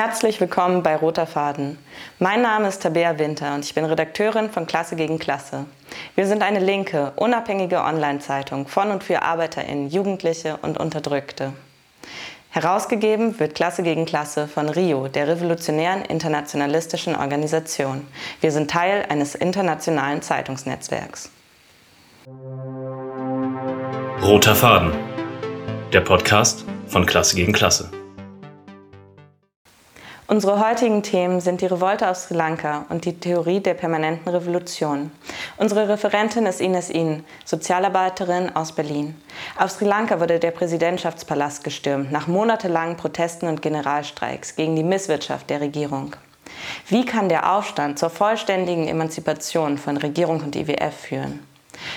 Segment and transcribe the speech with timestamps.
[0.00, 1.76] Herzlich willkommen bei Roter Faden.
[2.20, 5.64] Mein Name ist Tabea Winter und ich bin Redakteurin von Klasse gegen Klasse.
[6.14, 11.52] Wir sind eine linke, unabhängige Online-Zeitung von und für ArbeiterInnen, Jugendliche und Unterdrückte.
[12.50, 18.06] Herausgegeben wird Klasse gegen Klasse von RIO, der revolutionären internationalistischen Organisation.
[18.40, 21.28] Wir sind Teil eines internationalen Zeitungsnetzwerks.
[24.22, 24.92] Roter Faden,
[25.92, 27.90] der Podcast von Klasse gegen Klasse.
[30.30, 35.10] Unsere heutigen Themen sind die Revolte aus Sri Lanka und die Theorie der permanenten Revolution.
[35.56, 39.16] Unsere Referentin ist Ines In, Sozialarbeiterin aus Berlin.
[39.58, 45.48] Auf Sri Lanka wurde der Präsidentschaftspalast gestürmt nach monatelangen Protesten und Generalstreiks gegen die Misswirtschaft
[45.48, 46.14] der Regierung.
[46.88, 51.42] Wie kann der Aufstand zur vollständigen Emanzipation von Regierung und IWF führen?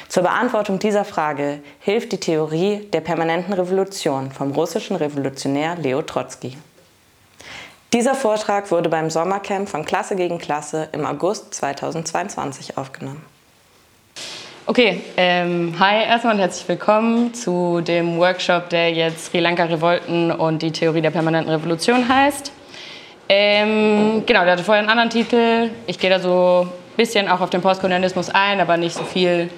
[0.08, 6.56] Zur Beantwortung dieser Frage hilft die Theorie der permanenten Revolution vom russischen Revolutionär Leo Trotzki.
[7.94, 13.22] Dieser Vortrag wurde beim Sommercamp von Klasse gegen Klasse im August 2022 aufgenommen.
[14.66, 20.32] Okay, ähm, hi erstmal und herzlich willkommen zu dem Workshop, der jetzt Sri Lanka Revolten
[20.32, 22.54] und die Theorie der permanenten Revolution heißt.
[23.28, 25.72] Ähm, genau, der hatte vorher einen anderen Titel.
[25.86, 29.50] Ich gehe da so ein bisschen auch auf den Postkolonialismus ein, aber nicht so viel,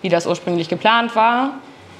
[0.00, 1.56] wie das ursprünglich geplant war.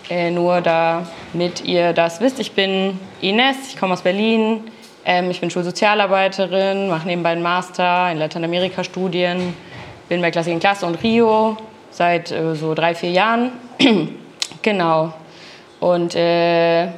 [0.09, 4.65] Äh, nur damit ihr das wisst, ich bin Ines, ich komme aus Berlin,
[5.05, 9.55] ähm, ich bin Schulsozialarbeiterin, mache nebenbei einen Master in Lateinamerika-Studien,
[10.09, 11.57] bin bei Klassik in Klasse und Rio
[11.91, 13.53] seit äh, so drei, vier Jahren.
[14.63, 15.13] genau.
[15.81, 16.89] Und äh,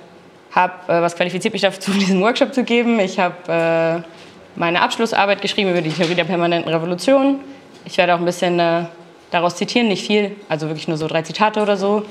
[0.53, 3.01] habe, äh, was qualifiziert mich dazu, diesen Workshop zu geben?
[3.01, 4.09] Ich habe äh,
[4.55, 7.41] meine Abschlussarbeit geschrieben über die Theorie der permanenten Revolution.
[7.85, 8.85] Ich werde auch ein bisschen äh,
[9.31, 12.05] daraus zitieren, nicht viel, also wirklich nur so drei Zitate oder so.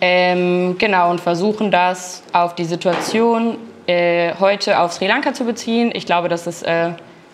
[0.00, 3.56] Ähm, genau, und versuchen das auf die Situation
[3.86, 5.90] äh, heute auf Sri Lanka zu beziehen.
[5.94, 6.90] Ich glaube, das ist äh,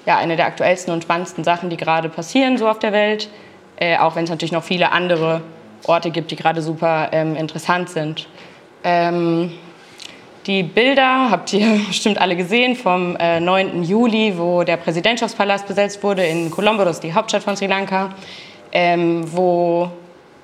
[0.06, 3.28] ja, eine der aktuellsten und spannendsten Sachen, die gerade passieren so auf der Welt.
[3.76, 5.42] Äh, auch wenn es natürlich noch viele andere
[5.86, 8.28] Orte gibt, die gerade super ähm, interessant sind.
[8.84, 9.52] Ähm,
[10.46, 13.18] die Bilder habt ihr bestimmt alle gesehen vom 9.
[13.18, 17.66] Äh, Juli, wo der Präsidentschaftspalast besetzt wurde in Colombo, das ist die Hauptstadt von Sri
[17.66, 18.10] Lanka,
[18.72, 19.90] ähm, wo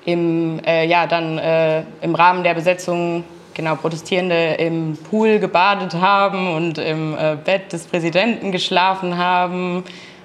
[0.05, 3.23] im, äh, ja, dann äh, im Rahmen der Besetzung
[3.59, 9.83] genau, Protestierende im Pool gebadet haben und im äh, Bett des Präsidenten geschlafen haben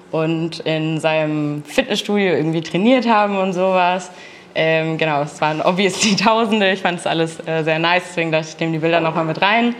[0.09, 4.09] und in seinem Fitnessstudio irgendwie trainiert haben und sowas.
[4.55, 6.71] Ähm, genau, es waren obviously Tausende.
[6.71, 9.41] Ich fand es alles äh, sehr nice, deswegen dachte ich, nehme die Bilder nochmal mit
[9.41, 9.75] rein.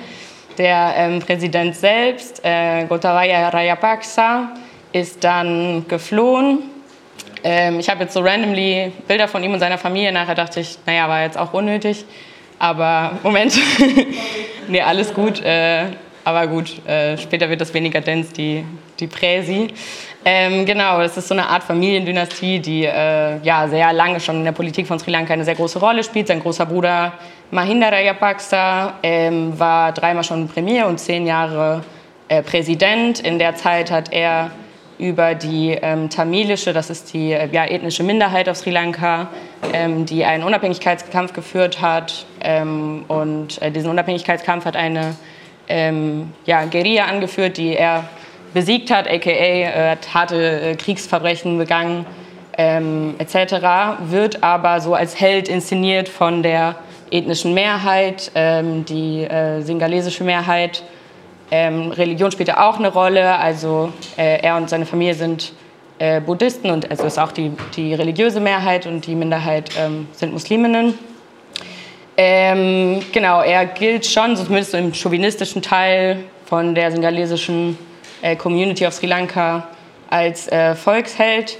[0.57, 4.49] Der ähm, Präsident selbst, äh, Gotabaya Rajapaksa,
[4.91, 6.59] ist dann geflohen.
[7.41, 10.11] Ähm, ich habe jetzt so randomly Bilder von ihm und seiner Familie.
[10.11, 12.03] Nachher dachte ich, naja, war jetzt auch unnötig.
[12.59, 13.59] Aber Moment,
[14.67, 15.41] nee, alles gut.
[15.41, 15.85] Äh,
[16.23, 18.65] aber gut, äh, später wird das weniger dense, die,
[18.99, 19.67] die Präsi.
[20.27, 24.43] Ähm, genau, das ist so eine Art Familiendynastie, die äh, ja, sehr lange schon in
[24.43, 26.27] der Politik von Sri Lanka eine sehr große Rolle spielt.
[26.27, 27.13] Sein großer Bruder
[27.51, 31.83] Mahinda Rajapaksa ähm, war dreimal schon Premier und zehn Jahre
[32.27, 33.19] äh, Präsident.
[33.19, 34.49] In der Zeit hat er
[34.97, 39.27] über die ähm, tamilische, das ist die äh, ja, ethnische Minderheit auf Sri Lanka,
[39.73, 42.25] ähm, die einen Unabhängigkeitskampf geführt hat.
[42.41, 45.15] Ähm, und äh, diesen Unabhängigkeitskampf hat eine
[45.67, 48.05] ähm, ja, Guerilla angeführt, die er
[48.53, 52.05] besiegt hat, aka äh, hat harte äh, Kriegsverbrechen begangen,
[52.57, 56.75] ähm, etc., wird aber so als Held inszeniert von der
[57.11, 60.83] ethnischen Mehrheit, ähm, die äh, singalesische Mehrheit
[61.51, 63.37] ähm, Religion spielt ja auch eine Rolle.
[63.37, 65.53] Also äh, er und seine Familie sind
[65.99, 70.33] äh, Buddhisten und also ist auch die, die religiöse Mehrheit und die Minderheit ähm, sind
[70.33, 70.97] Musliminnen.
[72.17, 77.77] Ähm, genau, er gilt schon, zumindest im chauvinistischen Teil von der singalesischen
[78.21, 79.67] äh, Community auf Sri Lanka,
[80.09, 81.57] als äh, Volksheld.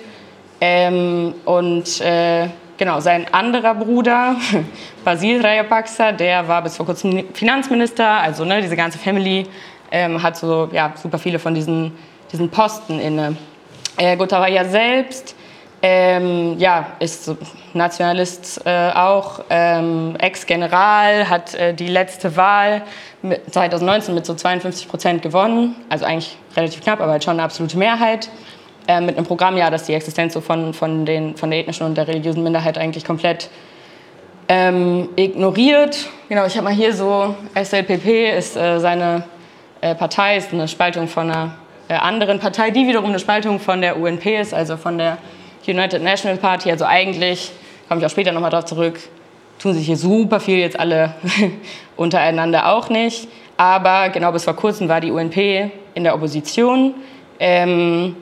[0.62, 2.48] Ähm, und äh,
[2.78, 4.36] genau, sein anderer Bruder,
[5.04, 9.46] Basil Rajapaksa, der war bis vor kurzem Finanzminister, also ne, diese ganze Family
[9.92, 11.92] ähm, hat so ja, super viele von diesen,
[12.32, 13.38] diesen Posten inne.
[13.98, 15.36] Äh, Gotabaya selbst
[15.88, 17.32] ähm, ja, ist
[17.74, 22.82] Nationalist äh, auch, ähm, Ex-General, hat äh, die letzte Wahl
[23.22, 27.44] mit 2019 mit so 52 Prozent gewonnen, also eigentlich relativ knapp, aber halt schon eine
[27.44, 28.30] absolute Mehrheit.
[28.88, 31.86] Äh, mit einem Programm, ja, das die Existenz so von, von, den, von der ethnischen
[31.86, 33.50] und der religiösen Minderheit eigentlich komplett
[34.48, 36.08] ähm, ignoriert.
[36.30, 39.24] Genau, ich habe mal hier so, SLPP ist äh, seine
[39.94, 41.56] Partei ist eine Spaltung von einer
[41.88, 45.18] äh, anderen Partei, die wiederum eine Spaltung von der UNP ist, also von der
[45.68, 46.72] United National Party.
[46.72, 47.52] Also eigentlich,
[47.88, 49.00] komme ich auch später nochmal darauf zurück,
[49.60, 51.14] tun sich hier super viel jetzt alle
[51.96, 53.28] untereinander auch nicht.
[53.58, 55.38] Aber genau bis vor kurzem war die UNP
[55.94, 56.96] in der Opposition.
[57.40, 58.16] Ähm,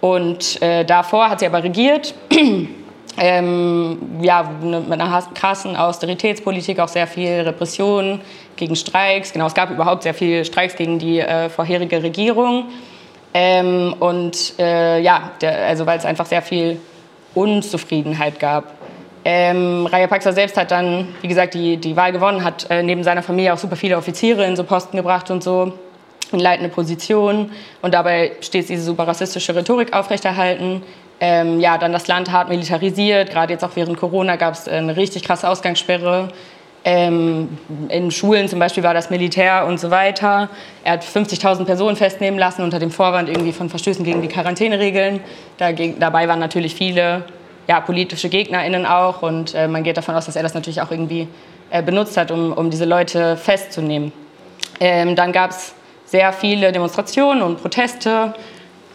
[0.00, 2.14] und äh, davor hat sie aber regiert.
[3.18, 8.20] ähm, ja, mit einer krassen Austeritätspolitik, auch sehr viel Repression
[8.60, 9.32] gegen Streiks.
[9.32, 12.66] Genau, es gab überhaupt sehr viele Streiks gegen die äh, vorherige Regierung.
[13.34, 16.78] Ähm, und äh, ja, der, also weil es einfach sehr viel
[17.34, 18.74] Unzufriedenheit gab.
[19.24, 23.22] Ähm, Rajapaksa selbst hat dann, wie gesagt, die, die Wahl gewonnen, hat äh, neben seiner
[23.22, 25.72] Familie auch super viele Offiziere in so Posten gebracht und so
[26.32, 27.52] in leitende Positionen
[27.82, 30.82] und dabei stets diese super rassistische Rhetorik aufrechterhalten.
[31.20, 33.30] Ähm, ja, dann das Land hart militarisiert.
[33.30, 36.28] Gerade jetzt auch während Corona gab es eine richtig krasse Ausgangssperre.
[36.84, 40.48] Ähm, in Schulen zum Beispiel war das Militär und so weiter.
[40.82, 45.20] Er hat 50.000 Personen festnehmen lassen unter dem Vorwand irgendwie von Verstößen gegen die Quarantäneregeln.
[45.58, 47.24] Dagegen, dabei waren natürlich viele
[47.68, 50.90] ja, politische GegnerInnen auch und äh, man geht davon aus, dass er das natürlich auch
[50.90, 51.28] irgendwie
[51.70, 54.12] äh, benutzt hat, um, um diese Leute festzunehmen.
[54.80, 55.74] Ähm, dann gab es
[56.06, 58.34] sehr viele Demonstrationen und Proteste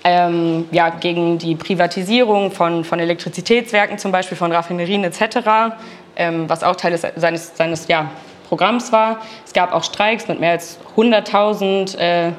[0.03, 5.73] ähm, ja, gegen die Privatisierung von, von Elektrizitätswerken, zum Beispiel von Raffinerien etc.,
[6.15, 8.09] ähm, was auch Teil seines, seines ja,
[8.47, 9.19] Programms war.
[9.45, 12.31] Es gab auch Streiks mit mehr als 100.000 äh,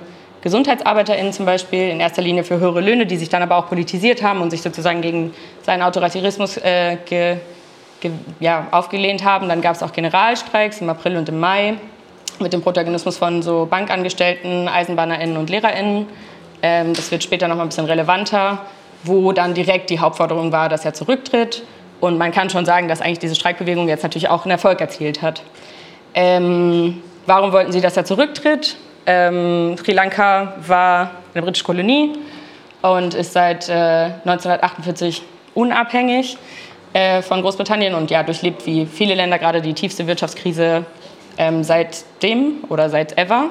[0.43, 4.23] GesundheitsarbeiterInnen zum Beispiel, in erster Linie für höhere Löhne, die sich dann aber auch politisiert
[4.23, 7.38] haben und sich sozusagen gegen seinen Autoritarismus äh, ge,
[8.00, 9.49] ge, ja, aufgelehnt haben.
[9.49, 11.75] Dann gab es auch Generalstreiks im April und im Mai
[12.38, 16.06] mit dem Protagonismus von so Bankangestellten, EisenbahnerInnen und LehrerInnen.
[16.62, 18.61] Ähm, das wird später noch mal ein bisschen relevanter,
[19.05, 21.62] wo dann direkt die Hauptforderung war, dass er zurücktritt.
[22.00, 25.22] Und man kann schon sagen, dass eigentlich diese Streikbewegung jetzt natürlich auch einen Erfolg erzielt
[25.22, 25.43] hat.
[26.14, 28.76] Ähm, warum wollten sie, dass er zurücktritt?
[29.06, 32.12] Ähm, Sri Lanka war eine britische Kolonie
[32.82, 33.72] und ist seit äh,
[34.25, 35.22] 1948
[35.54, 36.37] unabhängig
[36.93, 40.84] äh, von Großbritannien und ja, durchlebt wie viele Länder gerade die tiefste Wirtschaftskrise
[41.38, 43.50] ähm, seitdem oder seit ever.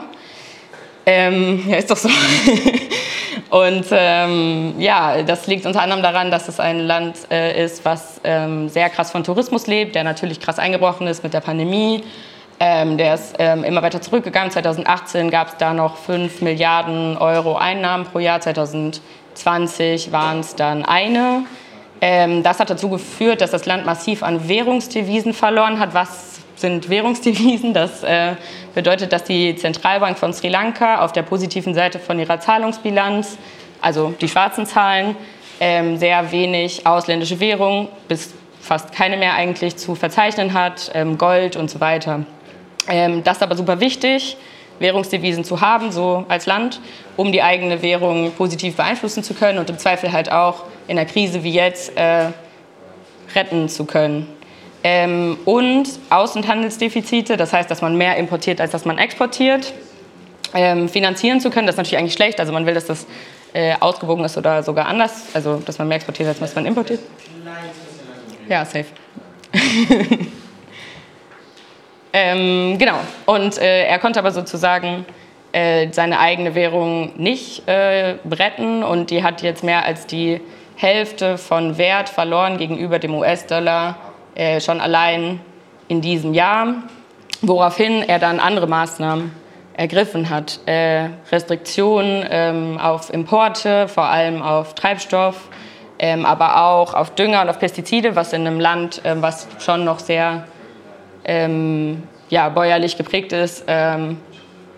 [1.05, 2.09] Ähm, ja, ist doch so.
[3.49, 8.19] und ähm, ja, das liegt unter anderem daran, dass es ein Land äh, ist, was
[8.23, 12.03] ähm, sehr krass von Tourismus lebt, der natürlich krass eingebrochen ist mit der Pandemie.
[12.59, 14.49] Ähm, der ist ähm, immer weiter zurückgegangen.
[14.49, 18.39] 2018 gab es da noch 5 Milliarden Euro Einnahmen pro Jahr.
[18.39, 21.43] 2020 waren es dann eine.
[22.01, 26.89] Ähm, das hat dazu geführt, dass das Land massiv an Währungsdevisen verloren hat, was sind
[26.89, 27.73] Währungsdevisen.
[27.73, 28.35] Das äh,
[28.73, 33.37] bedeutet, dass die Zentralbank von Sri Lanka auf der positiven Seite von ihrer Zahlungsbilanz,
[33.81, 35.15] also die schwarzen Zahlen,
[35.59, 41.55] ähm, sehr wenig ausländische Währung, bis fast keine mehr eigentlich zu verzeichnen hat, ähm, Gold
[41.55, 42.25] und so weiter.
[42.87, 44.37] Ähm, das ist aber super wichtig,
[44.79, 46.81] Währungsdevisen zu haben, so als Land,
[47.15, 51.07] um die eigene Währung positiv beeinflussen zu können und im Zweifel halt auch in einer
[51.07, 52.31] Krise wie jetzt äh,
[53.35, 54.27] retten zu können.
[54.87, 59.73] Ähm, und Außenhandelsdefizite, das heißt, dass man mehr importiert, als dass man exportiert,
[60.53, 61.65] ähm, finanzieren zu können.
[61.65, 62.39] Das ist natürlich eigentlich schlecht.
[62.39, 63.07] Also man will, dass das
[63.53, 65.23] äh, ausgewogen ist oder sogar anders.
[65.33, 66.99] Also dass man mehr exportiert, als dass man importiert.
[68.47, 68.85] Ja, safe.
[72.13, 72.99] ähm, genau.
[73.25, 75.03] Und äh, er konnte aber sozusagen
[75.51, 80.41] äh, seine eigene Währung nicht äh, retten und die hat jetzt mehr als die
[80.75, 83.97] Hälfte von Wert verloren gegenüber dem US-Dollar
[84.35, 85.39] äh, schon allein
[85.87, 86.75] in diesem Jahr,
[87.41, 89.31] woraufhin er dann andere Maßnahmen
[89.73, 90.59] ergriffen hat.
[90.65, 95.49] Äh, Restriktionen ähm, auf Importe, vor allem auf Treibstoff,
[95.99, 99.83] ähm, aber auch auf Dünger und auf Pestizide, was in einem Land, ähm, was schon
[99.83, 100.45] noch sehr
[101.25, 104.17] ähm, ja, bäuerlich geprägt ist, ähm,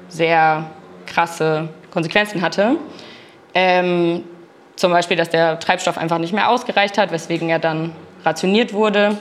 [0.08, 0.66] sehr
[1.06, 2.76] krasse Konsequenzen hatte.
[3.54, 4.24] Ähm,
[4.76, 7.94] zum Beispiel, dass der Treibstoff einfach nicht mehr ausgereicht hat, weswegen er dann
[8.24, 9.18] rationiert wurde.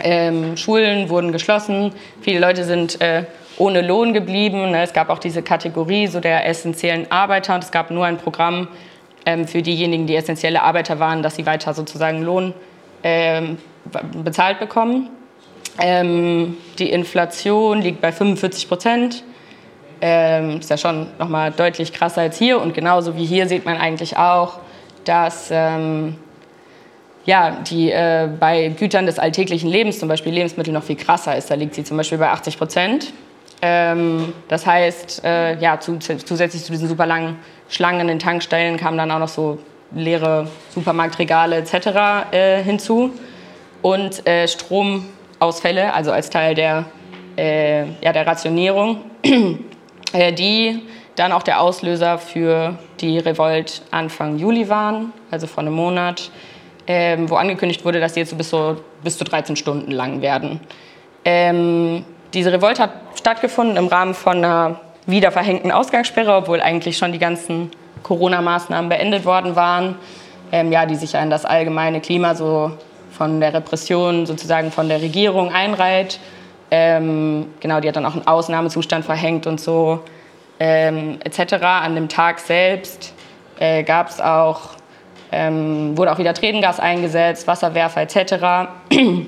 [0.00, 3.24] Ähm, Schulen wurden geschlossen, viele Leute sind äh,
[3.58, 4.70] ohne Lohn geblieben.
[4.70, 4.82] Ne?
[4.82, 8.68] Es gab auch diese Kategorie so der essentiellen Arbeiter und es gab nur ein Programm
[9.26, 12.54] ähm, für diejenigen, die essentielle Arbeiter waren, dass sie weiter sozusagen Lohn
[13.02, 13.58] ähm,
[14.22, 15.10] bezahlt bekommen.
[15.80, 19.24] Ähm, die Inflation liegt bei 45 Prozent.
[20.00, 23.76] Ähm, ist ja schon nochmal deutlich krasser als hier und genauso wie hier sieht man
[23.78, 24.60] eigentlich auch,
[25.04, 26.16] dass ähm,
[27.28, 31.50] ja, die äh, bei Gütern des alltäglichen Lebens, zum Beispiel Lebensmittel, noch viel krasser ist.
[31.50, 33.12] Da liegt sie zum Beispiel bei 80 Prozent.
[33.60, 37.36] Ähm, das heißt, äh, ja, zu, zusätzlich zu diesen super langen
[37.68, 39.58] Schlangen in den Tankstellen kamen dann auch noch so
[39.92, 42.30] leere Supermarktregale etc.
[42.30, 43.10] Äh, hinzu.
[43.82, 46.86] Und äh, Stromausfälle, also als Teil der,
[47.36, 49.02] äh, ja, der Rationierung,
[50.14, 50.80] äh, die
[51.14, 56.30] dann auch der Auslöser für die Revolt Anfang Juli waren, also vor einem Monat
[56.88, 60.60] ähm, wo angekündigt wurde, dass sie jetzt bis, so, bis zu 13 Stunden lang werden.
[61.24, 67.12] Ähm, diese Revolte hat stattgefunden im Rahmen von einer wieder verhängten Ausgangssperre, obwohl eigentlich schon
[67.12, 67.70] die ganzen
[68.02, 69.96] Corona-Maßnahmen beendet worden waren,
[70.50, 72.72] ähm, ja, die sich an das allgemeine Klima so
[73.10, 76.18] von der Repression sozusagen von der Regierung einreiht.
[76.70, 80.00] Ähm, genau, die hat dann auch einen Ausnahmezustand verhängt und so
[80.60, 81.54] ähm, etc.
[81.62, 83.12] An dem Tag selbst
[83.58, 84.77] äh, gab es auch,
[85.32, 88.70] ähm, wurde auch wieder Tränengas eingesetzt, Wasserwerfer etc.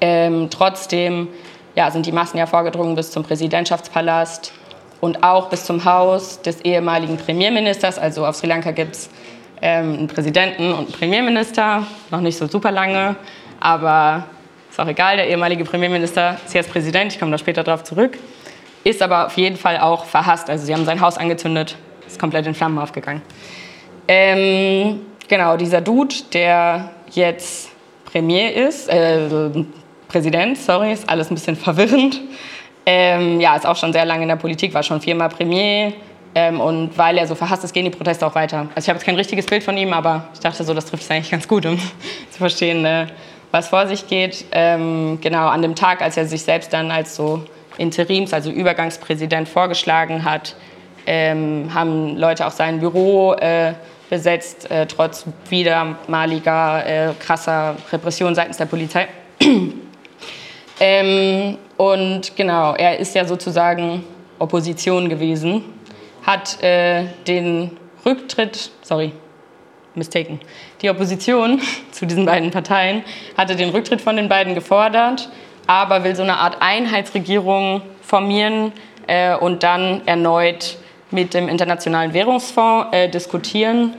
[0.00, 1.28] ähm, trotzdem
[1.74, 4.52] ja, sind die Massen ja vorgedrungen bis zum Präsidentschaftspalast
[5.00, 7.98] und auch bis zum Haus des ehemaligen Premierministers.
[7.98, 9.10] Also auf Sri Lanka gibt es
[9.60, 13.16] ähm, einen Präsidenten und einen Premierminister, noch nicht so super lange,
[13.60, 14.24] aber
[14.70, 18.18] ist auch egal, der ehemalige Premierminister ist jetzt Präsident, ich komme da später drauf zurück,
[18.82, 20.50] ist aber auf jeden Fall auch verhasst.
[20.50, 21.76] Also sie haben sein Haus angezündet,
[22.06, 23.22] ist komplett in Flammen aufgegangen.
[24.06, 25.00] Ähm,
[25.34, 27.68] genau, dieser Dude, der jetzt
[28.04, 29.48] Premier ist, äh,
[30.06, 32.20] Präsident, sorry, ist alles ein bisschen verwirrend.
[32.86, 35.92] Ähm, ja, ist auch schon sehr lange in der Politik, war schon viermal Premier.
[36.36, 38.68] Ähm, und weil er so verhasst ist, gehen die Proteste auch weiter.
[38.76, 41.02] Also ich habe jetzt kein richtiges Bild von ihm, aber ich dachte so, das trifft
[41.02, 41.78] es eigentlich ganz gut, um
[42.30, 43.06] zu verstehen, äh,
[43.50, 44.44] was vor sich geht.
[44.52, 47.42] Ähm, genau, an dem Tag, als er sich selbst dann als so
[47.76, 50.54] Interims-, also Übergangspräsident vorgeschlagen hat,
[51.06, 53.74] ähm, haben Leute auch sein Büro äh,
[54.10, 59.08] besetzt, äh, trotz wiedermaliger äh, krasser Repression seitens der Polizei.
[60.80, 64.04] ähm, und genau, er ist ja sozusagen
[64.38, 65.64] Opposition gewesen,
[66.22, 69.12] hat äh, den Rücktritt, sorry,
[69.94, 70.40] mistaken,
[70.82, 73.04] die Opposition zu diesen beiden Parteien
[73.36, 75.28] hatte den Rücktritt von den beiden gefordert,
[75.66, 78.72] aber will so eine Art Einheitsregierung formieren
[79.06, 80.78] äh, und dann erneut
[81.14, 83.94] mit dem Internationalen Währungsfonds äh, diskutieren.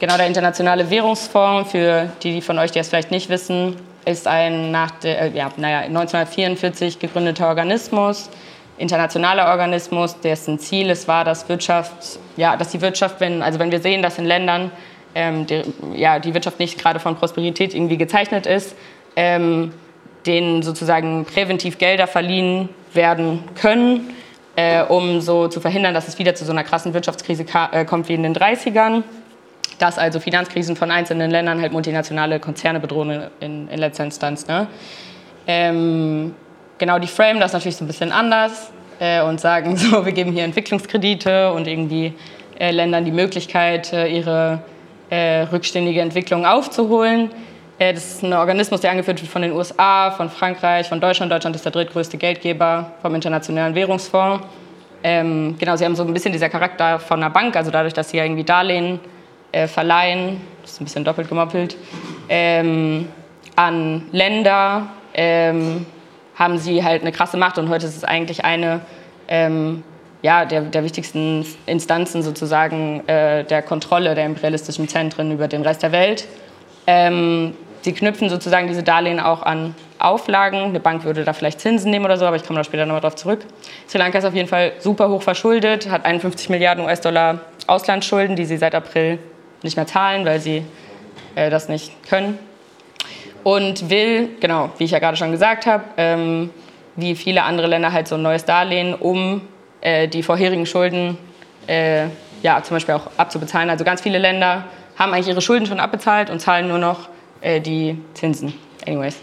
[0.00, 4.70] Genau, der Internationale Währungsfonds, für die von euch, die es vielleicht nicht wissen, ist ein
[4.70, 8.30] nach der, äh, ja, naja, 1944 gegründeter Organismus,
[8.78, 13.70] internationaler Organismus, dessen Ziel es war, dass, Wirtschaft, ja, dass die Wirtschaft, wenn, also wenn
[13.70, 14.72] wir sehen, dass in Ländern
[15.14, 15.62] ähm, die,
[15.94, 18.74] ja, die Wirtschaft nicht gerade von Prosperität irgendwie gezeichnet ist,
[19.16, 19.72] ähm,
[20.26, 24.14] denen sozusagen präventiv Gelder verliehen werden können,
[24.56, 28.08] äh, um so zu verhindern, dass es wieder zu so einer krassen Wirtschaftskrise äh, kommt
[28.08, 29.02] wie in den 30ern.
[29.78, 34.46] Dass also Finanzkrisen von einzelnen Ländern halt multinationale Konzerne bedrohen in, in letzter Instanz.
[34.46, 34.68] Ne?
[35.46, 36.34] Ähm,
[36.78, 38.70] genau, die frame das natürlich so ein bisschen anders
[39.00, 42.14] äh, und sagen so, wir geben hier Entwicklungskredite und irgendwie
[42.58, 44.62] äh, Ländern die Möglichkeit, äh, ihre
[45.10, 47.30] äh, rückständige Entwicklung aufzuholen.
[47.78, 51.32] Das ist ein Organismus, der angeführt wird von den USA, von Frankreich, von Deutschland.
[51.32, 54.46] Deutschland ist der drittgrößte Geldgeber vom Internationalen Währungsfonds.
[55.02, 58.10] Ähm, genau, sie haben so ein bisschen dieser Charakter von einer Bank, also dadurch, dass
[58.10, 59.00] sie ja irgendwie Darlehen
[59.52, 61.76] äh, verleihen, das ist ein bisschen doppelt gemoppelt,
[62.28, 63.08] ähm,
[63.56, 65.84] an Länder, ähm,
[66.36, 68.80] haben sie halt eine krasse Macht und heute ist es eigentlich eine
[69.28, 69.82] ähm,
[70.22, 75.82] ja, der, der wichtigsten Instanzen sozusagen äh, der Kontrolle der imperialistischen Zentren über den Rest
[75.82, 76.26] der Welt.
[76.86, 77.54] Ähm,
[77.84, 80.58] Sie knüpfen sozusagen diese Darlehen auch an Auflagen.
[80.62, 83.02] Eine Bank würde da vielleicht Zinsen nehmen oder so, aber ich komme da später nochmal
[83.02, 83.40] drauf zurück.
[83.86, 88.46] Sri Lanka ist auf jeden Fall super hoch verschuldet, hat 51 Milliarden US-Dollar Auslandsschulden, die
[88.46, 89.18] sie seit April
[89.62, 90.64] nicht mehr zahlen, weil sie
[91.34, 92.38] äh, das nicht können.
[93.42, 96.48] Und will, genau, wie ich ja gerade schon gesagt habe, ähm,
[96.96, 99.42] wie viele andere Länder halt so ein neues Darlehen, um
[99.82, 101.18] äh, die vorherigen Schulden
[101.66, 102.06] äh,
[102.42, 103.68] ja, zum Beispiel auch abzubezahlen.
[103.68, 104.64] Also ganz viele Länder
[104.98, 107.12] haben eigentlich ihre Schulden schon abbezahlt und zahlen nur noch
[107.44, 108.54] äh, die Zinsen.
[108.86, 109.20] Anyways.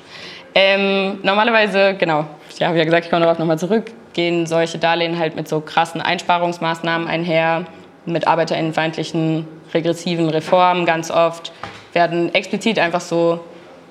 [0.53, 2.25] Ähm, normalerweise, genau,
[2.59, 5.61] ja, habe ja gesagt, ich komme darauf nochmal zurück, gehen solche Darlehen halt mit so
[5.61, 7.65] krassen Einsparungsmaßnahmen einher,
[8.05, 11.51] mit arbeiterinnenfeindlichen, regressiven Reformen ganz oft,
[11.93, 13.39] werden explizit einfach so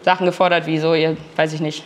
[0.02, 1.84] Sachen gefordert, wie so, ihr, weiß ich nicht,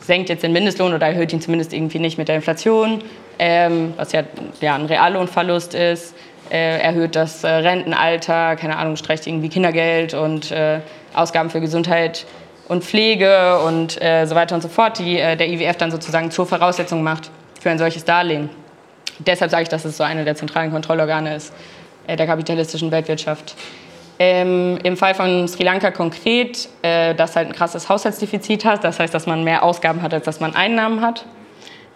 [0.00, 3.02] senkt jetzt den Mindestlohn oder erhöht ihn zumindest irgendwie nicht mit der Inflation,
[3.38, 4.22] ähm, was ja,
[4.60, 6.14] ja ein Reallohnverlust ist,
[6.50, 10.80] äh, erhöht das äh, Rentenalter, keine Ahnung, streicht irgendwie Kindergeld und äh,
[11.14, 12.26] Ausgaben für Gesundheit
[12.68, 16.30] und Pflege und äh, so weiter und so fort, die äh, der IWF dann sozusagen
[16.30, 17.30] zur Voraussetzung macht
[17.60, 18.50] für ein solches Darlehen.
[19.18, 21.52] Deshalb sage ich, dass es so eine der zentralen Kontrollorgane ist
[22.06, 23.54] äh, der kapitalistischen Weltwirtschaft.
[24.18, 29.00] Ähm, Im Fall von Sri Lanka konkret, äh, dass halt ein krasses Haushaltsdefizit hat, das
[29.00, 31.24] heißt, dass man mehr Ausgaben hat, als dass man Einnahmen hat,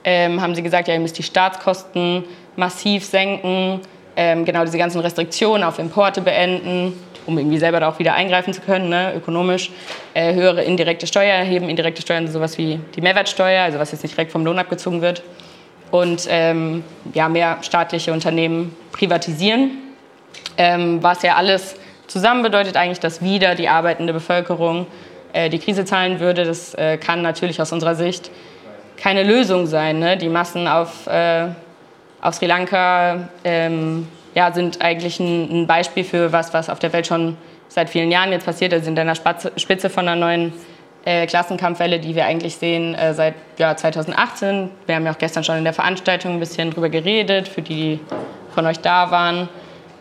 [0.04, 2.24] ähm, haben sie gesagt, ja, ihr müsst die Staatskosten
[2.56, 3.80] massiv senken,
[4.16, 6.98] ähm, genau diese ganzen Restriktionen auf Importe beenden,
[7.28, 9.70] um irgendwie selber da auch wieder eingreifen zu können, ne, ökonomisch,
[10.14, 11.68] äh, höhere indirekte Steuer erheben.
[11.68, 15.02] Indirekte Steuern sind sowas wie die Mehrwertsteuer, also was jetzt nicht direkt vom Lohn abgezogen
[15.02, 15.22] wird.
[15.90, 16.82] Und ähm,
[17.12, 19.72] ja, mehr staatliche Unternehmen privatisieren,
[20.56, 24.86] ähm, was ja alles zusammen bedeutet eigentlich, dass wieder die arbeitende Bevölkerung
[25.32, 26.44] äh, die Krise zahlen würde.
[26.44, 28.30] Das äh, kann natürlich aus unserer Sicht
[28.96, 30.16] keine Lösung sein, ne?
[30.16, 31.48] die Massen auf äh,
[32.20, 34.08] auf Sri Lanka ähm,
[34.38, 38.12] ja, sind eigentlich ein, ein, Beispiel für was, was auf der Welt schon seit vielen
[38.12, 38.70] Jahren jetzt passiert.
[38.70, 39.16] Wir sind an der
[39.56, 40.52] Spitze von einer neuen
[41.04, 44.70] äh, Klassenkampfwelle, die wir eigentlich sehen äh, seit ja, 2018.
[44.86, 47.96] Wir haben ja auch gestern schon in der Veranstaltung ein bisschen drüber geredet, für die,
[47.96, 48.00] die
[48.54, 49.48] von euch da waren.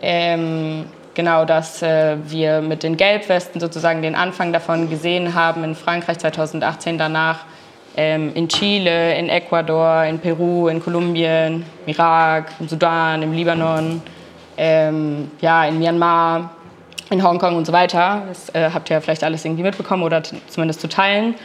[0.03, 5.73] Ähm, genau, dass äh, wir mit den Gelbwesten sozusagen den Anfang davon gesehen haben in
[5.73, 7.39] Frankreich 2018 danach.
[7.95, 14.03] Ähm, in Chile, in Ecuador, in Peru, in Kolumbien, im Irak, im Sudan, im Libanon,
[14.57, 16.51] ähm, ja, in Myanmar,
[17.09, 18.23] in Hongkong und so weiter.
[18.27, 21.35] Das äh, habt ihr ja vielleicht alles irgendwie mitbekommen oder zumindest zu teilen.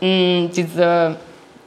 [0.00, 1.16] Mhm, diese,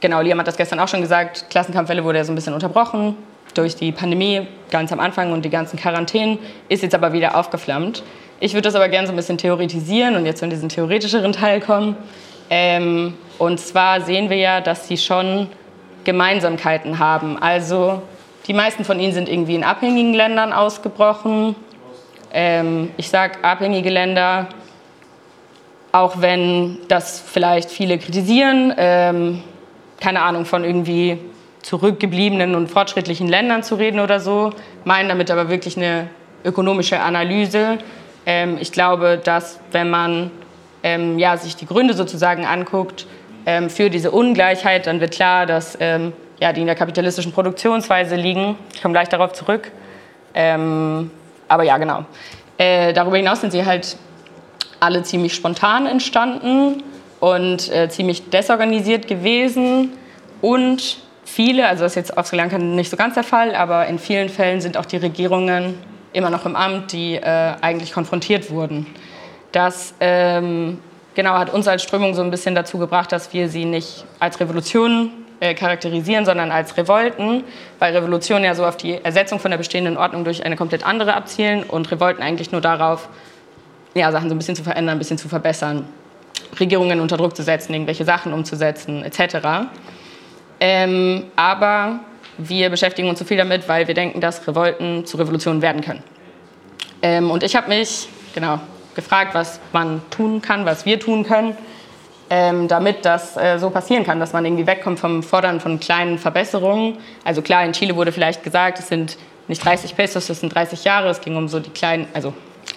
[0.00, 3.16] genau, Liam hat das gestern auch schon gesagt, Klassenkampfwelle wurde ja so ein bisschen unterbrochen
[3.54, 8.02] durch die Pandemie ganz am Anfang und die ganzen Quarantänen, ist jetzt aber wieder aufgeflammt.
[8.38, 11.60] Ich würde das aber gerne so ein bisschen theoretisieren und jetzt in diesen theoretischeren Teil
[11.60, 11.96] kommen.
[12.48, 15.48] Ähm, und zwar sehen wir ja, dass sie schon
[16.04, 17.40] Gemeinsamkeiten haben.
[17.40, 18.02] Also
[18.46, 21.54] die meisten von ihnen sind irgendwie in abhängigen Ländern ausgebrochen.
[22.32, 24.48] Ähm, ich sage abhängige Länder,
[25.92, 28.72] auch wenn das vielleicht viele kritisieren.
[28.76, 29.42] Ähm,
[30.00, 31.18] keine Ahnung, von irgendwie
[31.62, 34.50] zurückgebliebenen und fortschrittlichen Ländern zu reden oder so,
[34.84, 36.08] meinen damit aber wirklich eine
[36.44, 37.78] ökonomische Analyse.
[38.24, 40.30] Ähm, ich glaube, dass wenn man
[40.82, 43.06] ähm, ja, sich die Gründe sozusagen anguckt
[43.44, 48.16] ähm, für diese Ungleichheit, dann wird klar, dass ähm, ja, die in der kapitalistischen Produktionsweise
[48.16, 48.56] liegen.
[48.74, 49.70] Ich komme gleich darauf zurück.
[50.34, 51.10] Ähm,
[51.48, 52.04] aber ja, genau.
[52.58, 53.96] Äh, darüber hinaus sind sie halt
[54.80, 56.82] alle ziemlich spontan entstanden
[57.20, 59.92] und äh, ziemlich desorganisiert gewesen
[60.40, 63.86] und viele, also das ist jetzt auf Sri Lanka nicht so ganz der Fall, aber
[63.86, 65.78] in vielen Fällen sind auch die Regierungen
[66.12, 68.86] immer noch im Amt, die äh, eigentlich konfrontiert wurden.
[69.52, 70.78] Das ähm,
[71.14, 74.40] genau hat uns als Strömung so ein bisschen dazu gebracht, dass wir sie nicht als
[74.40, 77.44] Revolution äh, charakterisieren, sondern als Revolten,
[77.78, 81.14] weil Revolutionen ja so auf die Ersetzung von der bestehenden Ordnung durch eine komplett andere
[81.14, 83.08] abzielen und Revolten eigentlich nur darauf,
[83.94, 85.86] ja, Sachen so ein bisschen zu verändern, ein bisschen zu verbessern,
[86.58, 89.68] Regierungen unter Druck zu setzen, irgendwelche Sachen umzusetzen, etc.
[90.60, 92.00] Ähm, aber
[92.36, 96.02] wir beschäftigen uns so viel damit, weil wir denken, dass Revolten zu Revolutionen werden können.
[97.02, 98.60] Ähm, und ich habe mich genau
[98.94, 101.56] gefragt, was man tun kann, was wir tun können,
[102.30, 106.16] ähm, damit das äh, so passieren kann, dass man irgendwie wegkommt vom Fordern von kleinen
[106.16, 106.96] Verbesserungen.
[107.24, 110.84] Also klar, in Chile wurde vielleicht gesagt, es sind nicht 30 Pesos, es sind 30
[110.84, 111.08] Jahre.
[111.08, 112.32] Es ging um so die kleinen, also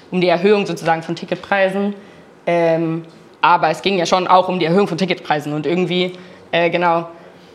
[0.09, 1.93] um die Erhöhung sozusagen von Ticketpreisen.
[2.47, 3.05] Ähm,
[3.41, 6.13] aber es ging ja schon auch um die Erhöhung von Ticketpreisen und irgendwie
[6.51, 7.07] äh, genau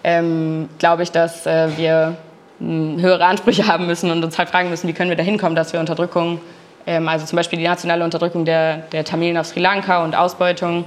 [0.05, 2.17] ähm, glaube ich, dass äh, wir
[2.61, 5.57] mh, höhere Ansprüche haben müssen und uns halt fragen müssen, wie können wir da hinkommen,
[5.57, 6.41] dass wir Unterdrückung,
[6.87, 10.85] ähm, also zum Beispiel die nationale Unterdrückung der, der Tamilen auf Sri Lanka und Ausbeutung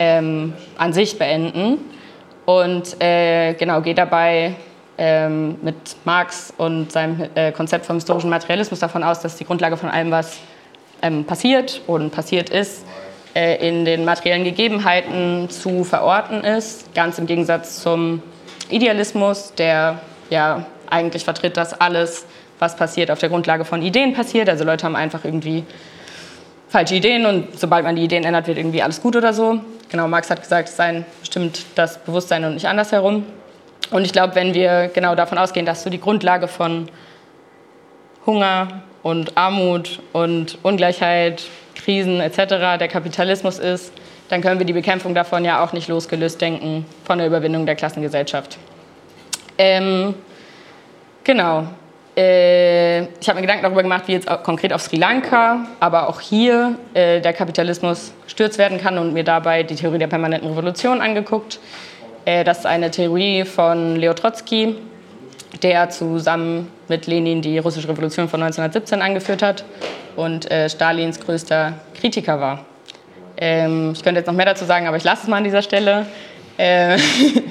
[0.00, 1.78] ähm, an sich beenden.
[2.46, 4.54] Und äh, genau, geht dabei
[4.98, 9.76] ähm, mit Marx und seinem äh, Konzept vom historischen Materialismus davon aus, dass die Grundlage
[9.76, 10.38] von allem, was
[11.02, 12.84] ähm, passiert und passiert ist,
[13.34, 18.22] äh, in den materiellen Gegebenheiten zu verorten ist, ganz im Gegensatz zum
[18.70, 22.26] Idealismus, der ja eigentlich vertritt, dass alles,
[22.58, 24.48] was passiert, auf der Grundlage von Ideen passiert.
[24.48, 25.64] Also Leute haben einfach irgendwie
[26.70, 29.60] falsche Ideen und sobald man die Ideen ändert, wird irgendwie alles gut oder so.
[29.90, 33.26] Genau, Marx hat gesagt, es sei bestimmt das Bewusstsein und nicht andersherum.
[33.90, 36.88] Und ich glaube, wenn wir genau davon ausgehen, dass so die Grundlage von
[38.24, 41.42] Hunger und Armut und Ungleichheit,
[41.74, 42.78] Krisen etc.
[42.78, 43.92] der Kapitalismus ist,
[44.28, 47.74] dann können wir die Bekämpfung davon ja auch nicht losgelöst denken von der Überwindung der
[47.74, 48.58] Klassengesellschaft.
[49.58, 50.14] Ähm,
[51.24, 51.66] genau.
[52.16, 56.20] Äh, ich habe mir Gedanken darüber gemacht, wie jetzt konkret auf Sri Lanka, aber auch
[56.20, 61.00] hier äh, der Kapitalismus gestürzt werden kann und mir dabei die Theorie der permanenten Revolution
[61.00, 61.60] angeguckt.
[62.24, 64.74] Äh, das ist eine Theorie von Leo Trotsky,
[65.62, 69.64] der zusammen mit Lenin die russische Revolution von 1917 angeführt hat
[70.16, 72.64] und äh, Stalins größter Kritiker war.
[73.36, 75.62] Ähm, ich könnte jetzt noch mehr dazu sagen, aber ich lasse es mal an dieser
[75.62, 76.06] Stelle.
[76.58, 76.98] Äh,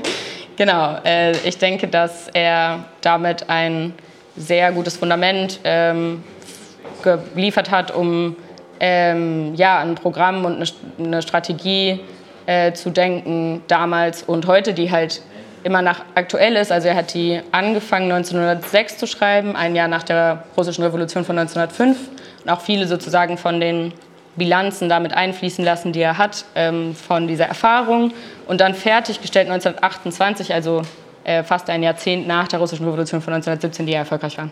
[0.57, 0.97] genau,
[1.45, 3.93] ich denke, dass er damit ein
[4.35, 6.23] sehr gutes Fundament ähm,
[7.03, 8.35] geliefert hat, um
[8.79, 10.65] ähm, ja, ein Programm und eine,
[10.99, 11.99] eine Strategie
[12.45, 15.21] äh, zu denken, damals und heute, die halt
[15.63, 16.71] immer noch aktuell ist.
[16.71, 21.37] Also er hat die angefangen 1906 zu schreiben, ein Jahr nach der russischen Revolution von
[21.37, 21.97] 1905
[22.43, 23.93] und auch viele sozusagen von den
[24.35, 28.13] Bilanzen damit einfließen lassen, die er hat ähm, von dieser Erfahrung.
[28.47, 30.83] Und dann fertiggestellt 1928, also
[31.29, 34.49] äh, fast ein Jahrzehnt nach der russischen Revolution von 1917, die ja erfolgreich war.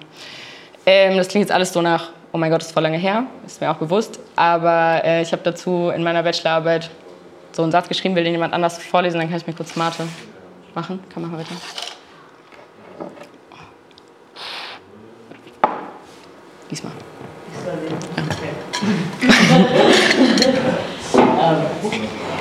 [0.86, 3.24] Ähm, das klingt jetzt alles so nach, oh mein Gott, das ist voll lange her,
[3.48, 4.20] ist mir auch bewusst.
[4.36, 6.92] Aber äh, ich habe dazu in meiner Bachelorarbeit
[7.52, 10.08] so einen Satz geschrieben, will den jemand anders vorlesen, dann kann ich mir kurz Mate
[10.76, 11.00] machen.
[11.12, 11.56] Kann mal bitte.
[16.70, 16.92] Diesmal.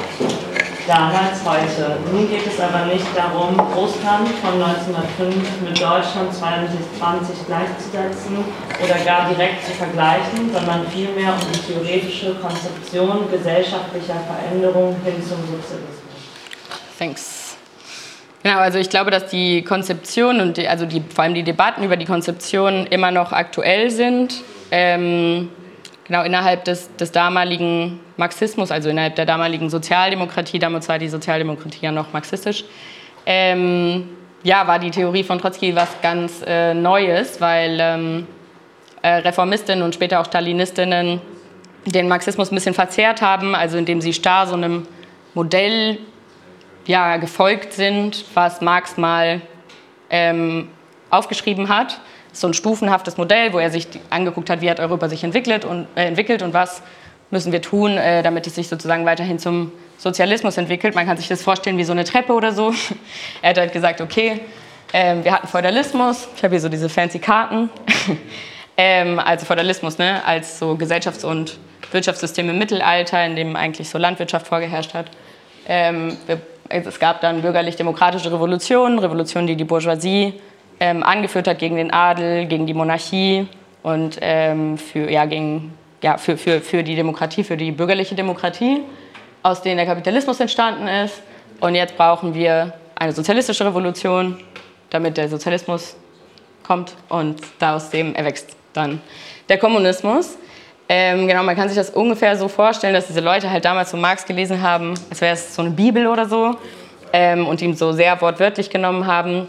[0.86, 1.98] Damals, heute.
[2.12, 8.44] Nun geht es aber nicht darum, Russland von 1905 mit Deutschland 2020 gleichzusetzen
[8.84, 15.38] oder gar direkt zu vergleichen, sondern vielmehr um die theoretische Konzeption gesellschaftlicher Veränderung hin zum
[15.40, 16.06] Sozialismus.
[16.96, 17.56] Thanks.
[18.44, 21.82] Genau, also ich glaube, dass die Konzeption und die, also die, vor allem die Debatten
[21.82, 24.36] über die Konzeption immer noch aktuell sind.
[24.70, 25.48] Ähm,
[26.06, 31.80] genau innerhalb des, des damaligen Marxismus, also innerhalb der damaligen Sozialdemokratie, damals war die Sozialdemokratie
[31.82, 32.64] ja noch marxistisch,
[33.26, 34.08] ähm,
[34.42, 38.26] ja, war die Theorie von Trotzki was ganz äh, Neues, weil ähm,
[39.02, 41.20] äh, Reformistinnen und später auch Stalinistinnen
[41.84, 44.86] den Marxismus ein bisschen verzerrt haben, also indem sie starr so einem
[45.34, 45.98] Modell
[46.86, 49.40] ja, gefolgt sind, was Marx mal
[50.10, 50.68] ähm,
[51.10, 52.00] aufgeschrieben hat
[52.36, 55.86] so ein stufenhaftes Modell, wo er sich angeguckt hat, wie hat Europa sich entwickelt und,
[55.94, 56.82] äh, entwickelt und was
[57.30, 60.94] müssen wir tun, äh, damit es sich sozusagen weiterhin zum Sozialismus entwickelt.
[60.94, 62.72] Man kann sich das vorstellen wie so eine Treppe oder so.
[63.42, 64.40] er hat halt gesagt, okay,
[64.92, 67.70] äh, wir hatten Feudalismus, ich habe hier so diese fancy Karten,
[68.76, 71.58] ähm, also Feudalismus ne, als so Gesellschafts- und
[71.90, 75.06] Wirtschaftssystem im Mittelalter, in dem eigentlich so Landwirtschaft vorgeherrscht hat.
[75.66, 80.34] Ähm, wir, es gab dann bürgerlich-demokratische Revolutionen, Revolutionen, die die Bourgeoisie
[80.80, 83.46] ähm, angeführt hat gegen den Adel, gegen die Monarchie
[83.82, 88.82] und ähm, für, ja, gegen, ja, für, für, für die Demokratie, für die bürgerliche Demokratie,
[89.42, 91.22] aus denen der Kapitalismus entstanden ist.
[91.60, 94.38] Und jetzt brauchen wir eine sozialistische Revolution,
[94.90, 95.96] damit der Sozialismus
[96.66, 99.00] kommt und aus dem erwächst dann
[99.48, 100.36] der Kommunismus.
[100.88, 103.96] Ähm, genau, man kann sich das ungefähr so vorstellen, dass diese Leute halt damals so
[103.96, 106.56] Marx gelesen haben, als wäre es so eine Bibel oder so
[107.12, 109.48] ähm, und ihm so sehr wortwörtlich genommen haben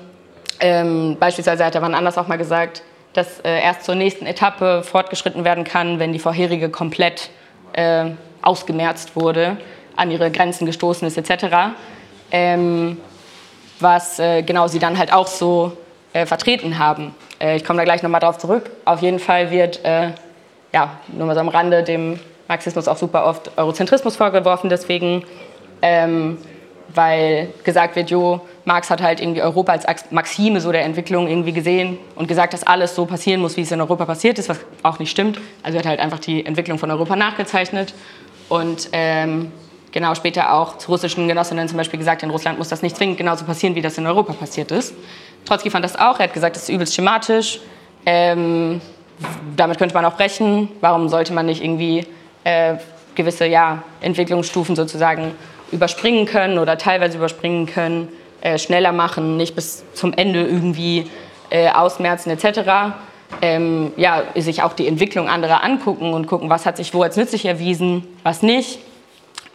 [0.59, 4.83] ähm, beispielsweise hat er wann anders auch mal gesagt, dass äh, erst zur nächsten Etappe
[4.83, 7.29] fortgeschritten werden kann, wenn die vorherige komplett
[7.73, 9.57] äh, ausgemerzt wurde,
[9.95, 11.75] an ihre Grenzen gestoßen ist etc.
[12.31, 12.97] Ähm,
[13.79, 15.73] was äh, genau sie dann halt auch so
[16.13, 17.15] äh, vertreten haben.
[17.39, 18.69] Äh, ich komme da gleich nochmal drauf zurück.
[18.85, 20.11] Auf jeden Fall wird, äh,
[20.73, 25.23] ja, nur mal so am Rande, dem Marxismus auch super oft Eurozentrismus vorgeworfen, deswegen,
[25.81, 26.37] ähm,
[26.93, 31.53] weil gesagt wird, jo, Marx hat halt irgendwie Europa als Maxime so der Entwicklung irgendwie
[31.53, 34.59] gesehen und gesagt, dass alles so passieren muss, wie es in Europa passiert ist, was
[34.83, 35.39] auch nicht stimmt.
[35.63, 37.93] Also er hat halt einfach die Entwicklung von Europa nachgezeichnet
[38.49, 39.51] und ähm,
[39.91, 43.17] genau später auch zu russischen Genossinnen zum Beispiel gesagt, in Russland muss das nicht zwingend
[43.17, 44.93] genauso passieren, wie das in Europa passiert ist.
[45.45, 47.59] Trotzki fand das auch, er hat gesagt, das ist übelst schematisch,
[48.05, 48.81] ähm,
[49.55, 52.05] damit könnte man auch brechen, warum sollte man nicht irgendwie
[52.43, 52.75] äh,
[53.15, 55.33] gewisse ja, Entwicklungsstufen sozusagen
[55.71, 58.09] überspringen können oder teilweise überspringen können
[58.41, 61.09] äh, schneller machen, nicht bis zum Ende irgendwie
[61.49, 62.95] äh, ausmerzen etc.
[63.41, 67.17] Ähm, ja, sich auch die Entwicklung anderer angucken und gucken, was hat sich wo als
[67.17, 68.79] nützlich erwiesen, was nicht.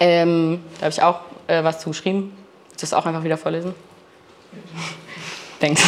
[0.01, 2.33] Ähm, da habe ich auch äh, was zugeschrieben.
[2.69, 3.75] Willst du das auch einfach wieder vorlesen?
[5.61, 5.83] Thanks.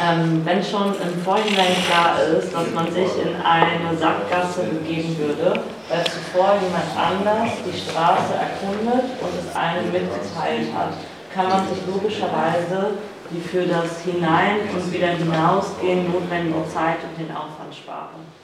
[0.00, 5.60] Ähm, wenn schon im Vorhinein klar ist, dass man sich in eine Sackgasse begeben würde,
[5.88, 10.92] weil zuvor jemand anders die Straße erkundet und es einem mitgeteilt hat,
[11.34, 12.98] kann man sich logischerweise
[13.30, 18.38] die für das Hinein- und wieder hinausgehen notwendige Zeit und den Aufwand sparen.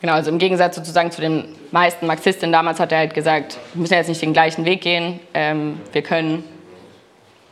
[0.00, 3.82] Genau, also im Gegensatz sozusagen zu den meisten Marxistinnen damals hat er halt gesagt, wir
[3.82, 6.44] müssen jetzt nicht den gleichen Weg gehen, ähm, wir können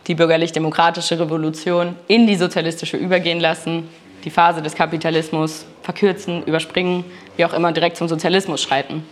[0.09, 3.88] die bürgerlich-demokratische Revolution in die sozialistische übergehen lassen,
[4.25, 7.05] die Phase des Kapitalismus verkürzen, überspringen,
[7.37, 9.07] wie auch immer direkt zum Sozialismus schreiten.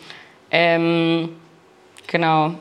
[0.51, 1.29] Ähm,
[2.07, 2.55] genau,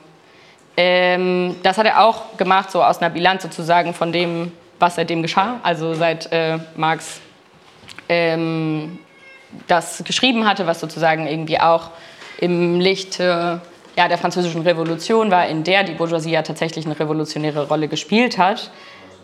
[0.78, 5.22] ähm, das hat er auch gemacht, so aus einer Bilanz sozusagen von dem, was seitdem
[5.22, 5.60] geschah.
[5.64, 7.22] Also seit äh, Marx
[8.10, 9.00] ähm,
[9.68, 11.92] das geschrieben hatte, was sozusagen irgendwie auch
[12.40, 13.58] im Licht äh,
[13.98, 18.38] ja, der französischen Revolution war, in der die Bourgeoisie ja tatsächlich eine revolutionäre Rolle gespielt
[18.38, 18.72] hat.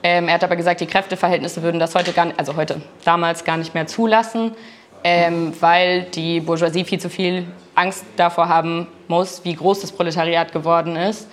[0.04, 3.44] Ähm, er hat aber gesagt, die Kräfteverhältnisse würden das heute gar nicht, also heute, damals
[3.44, 4.52] gar nicht mehr zulassen,
[5.04, 10.52] ähm, weil die Bourgeoisie viel zu viel Angst davor haben muss, wie groß das Proletariat
[10.52, 11.28] geworden ist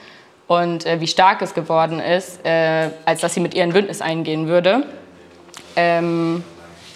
[0.48, 4.02] und äh, wie stark es geworden ist, äh, als dass sie mit ihr ein Bündnis
[4.02, 4.84] eingehen würde.
[5.76, 6.42] Ähm,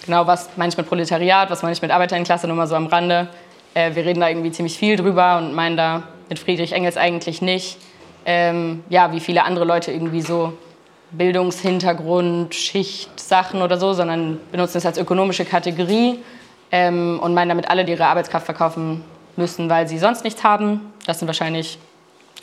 [0.04, 2.86] genau, was meine ich mit Proletariat, was meine ich mit Arbeiterinnenklasse, nur mal so am
[2.86, 3.28] Rande.
[3.74, 6.02] Äh, wir reden da irgendwie ziemlich viel drüber und meinen da
[6.32, 7.76] mit Friedrich Engels eigentlich nicht,
[8.24, 10.54] ähm, ja, wie viele andere Leute irgendwie so
[11.10, 16.20] Bildungshintergrund, Schichtsachen oder so, sondern benutzen es als ökonomische Kategorie
[16.70, 19.04] ähm, und meinen damit alle, die ihre Arbeitskraft verkaufen
[19.36, 20.80] müssen, weil sie sonst nichts haben.
[21.04, 21.78] Das sind wahrscheinlich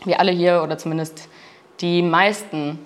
[0.05, 1.27] wir alle hier oder zumindest
[1.81, 2.77] die meisten.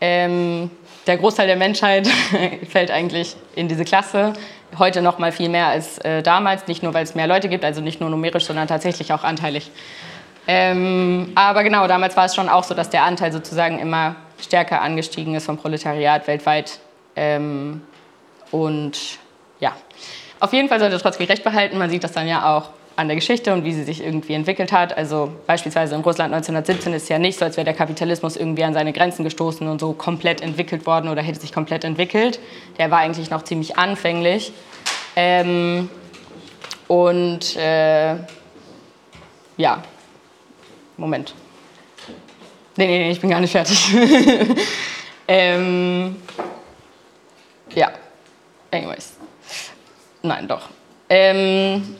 [0.00, 0.72] Ähm,
[1.06, 2.08] der Großteil der Menschheit
[2.68, 4.32] fällt eigentlich in diese Klasse.
[4.76, 7.64] Heute noch mal viel mehr als äh, damals, nicht nur weil es mehr Leute gibt,
[7.64, 9.70] also nicht nur numerisch, sondern tatsächlich auch anteilig.
[10.50, 14.80] Ähm, aber genau, damals war es schon auch so, dass der Anteil sozusagen immer stärker
[14.80, 16.80] angestiegen ist vom Proletariat weltweit.
[17.14, 17.82] Ähm,
[18.50, 19.18] und
[19.60, 19.76] ja,
[20.40, 21.76] auf jeden Fall sollte Trotzki recht behalten.
[21.76, 24.72] Man sieht das dann ja auch an der Geschichte und wie sie sich irgendwie entwickelt
[24.72, 24.96] hat.
[24.96, 28.72] Also beispielsweise in Russland 1917 ist ja nicht so, als wäre der Kapitalismus irgendwie an
[28.72, 32.40] seine Grenzen gestoßen und so komplett entwickelt worden oder hätte sich komplett entwickelt.
[32.78, 34.52] Der war eigentlich noch ziemlich anfänglich.
[35.14, 35.90] Ähm,
[36.88, 38.16] und äh,
[39.58, 39.82] ja,
[40.98, 41.34] Moment.
[42.76, 43.94] Nee, nee, nee, ich bin gar nicht fertig.
[45.28, 46.16] ähm,
[47.74, 47.90] ja,
[48.70, 49.14] anyways.
[50.22, 50.68] Nein, doch.
[51.08, 51.96] Ähm,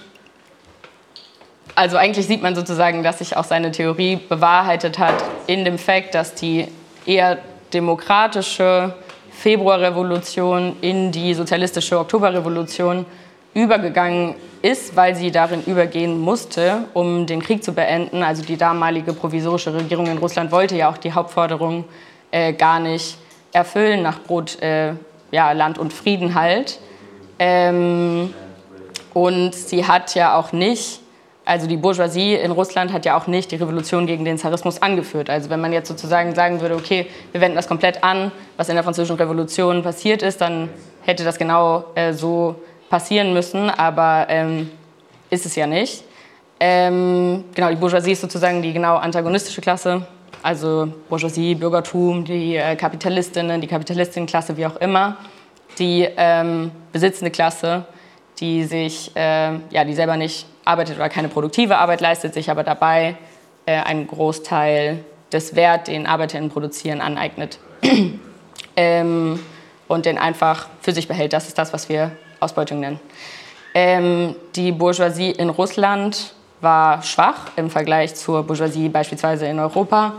[1.74, 5.14] also eigentlich sieht man sozusagen, dass sich auch seine Theorie bewahrheitet hat
[5.46, 6.66] in dem Fakt, dass die
[7.06, 7.38] eher
[7.72, 8.94] demokratische
[9.30, 13.06] Februarrevolution in die sozialistische Oktoberrevolution
[13.54, 18.22] übergegangen ist, weil sie darin übergehen musste, um den Krieg zu beenden.
[18.22, 21.84] Also die damalige provisorische Regierung in Russland wollte ja auch die Hauptforderung
[22.30, 23.18] äh, gar nicht
[23.52, 24.92] erfüllen nach Brot, äh,
[25.30, 26.78] ja, Land und Frieden halt.
[27.38, 28.34] Ähm,
[29.14, 31.00] und sie hat ja auch nicht
[31.48, 35.30] also die Bourgeoisie in Russland hat ja auch nicht die Revolution gegen den Zarismus angeführt.
[35.30, 38.74] Also wenn man jetzt sozusagen sagen würde, okay, wir wenden das komplett an, was in
[38.74, 40.68] der Französischen Revolution passiert ist, dann
[41.00, 42.56] hätte das genau äh, so
[42.90, 44.70] passieren müssen, aber ähm,
[45.30, 46.04] ist es ja nicht.
[46.60, 50.06] Ähm, genau, die Bourgeoisie ist sozusagen die genau antagonistische Klasse,
[50.42, 55.16] also Bourgeoisie, Bürgertum, die äh, Kapitalistinnen, die Kapitalistinnenklasse, wie auch immer,
[55.78, 57.84] die ähm, besitzende Klasse,
[58.40, 62.64] die sich, äh, ja, die selber nicht arbeitet oder keine produktive Arbeit leistet, sich aber
[62.64, 63.16] dabei
[63.66, 67.58] äh, einen Großteil des Wert, den ArbeiterInnen produzieren, aneignet.
[68.76, 69.40] ähm,
[69.88, 71.32] und den einfach für sich behält.
[71.32, 73.00] Das ist das, was wir Ausbeutung nennen.
[73.74, 80.14] Ähm, die Bourgeoisie in Russland war schwach im Vergleich zur Bourgeoisie beispielsweise in Europa,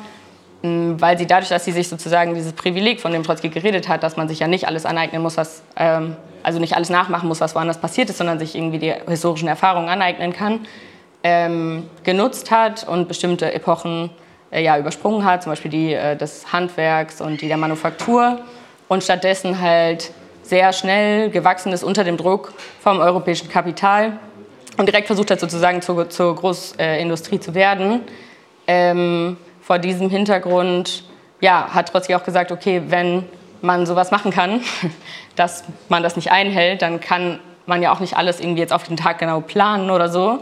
[0.62, 4.17] weil sie dadurch, dass sie sich sozusagen dieses Privileg, von dem Trotzki geredet hat, dass
[4.17, 7.55] man sich ja nicht alles aneignen muss, was ähm, also nicht alles nachmachen muss, was
[7.55, 10.62] woanders passiert ist, sondern sich irgendwie die historischen Erfahrungen aneignen kann,
[11.23, 14.10] ähm, genutzt hat und bestimmte Epochen
[14.51, 18.39] äh, ja, übersprungen hat, zum Beispiel die äh, des Handwerks und die der Manufaktur
[18.88, 20.12] und stattdessen halt
[20.49, 24.19] sehr schnell gewachsen ist unter dem Druck vom europäischen Kapital
[24.77, 28.01] und direkt versucht hat, sozusagen zur, zur Großindustrie zu werden.
[28.65, 31.03] Ähm, vor diesem Hintergrund
[31.39, 33.25] ja, hat Trotzki auch gesagt, okay, wenn
[33.62, 34.62] man sowas machen kann,
[35.35, 38.83] dass man das nicht einhält, dann kann man ja auch nicht alles irgendwie jetzt auf
[38.83, 40.39] den Tag genau planen oder so,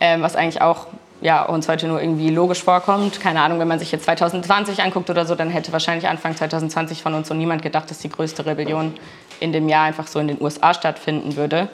[0.00, 0.88] ähm, was eigentlich auch
[1.20, 3.20] ja, uns heute nur irgendwie logisch vorkommt.
[3.20, 7.02] Keine Ahnung, wenn man sich jetzt 2020 anguckt oder so, dann hätte wahrscheinlich Anfang 2020
[7.02, 8.94] von uns so niemand gedacht, dass die größte Rebellion
[9.40, 11.68] in dem Jahr einfach so in den USA stattfinden würde.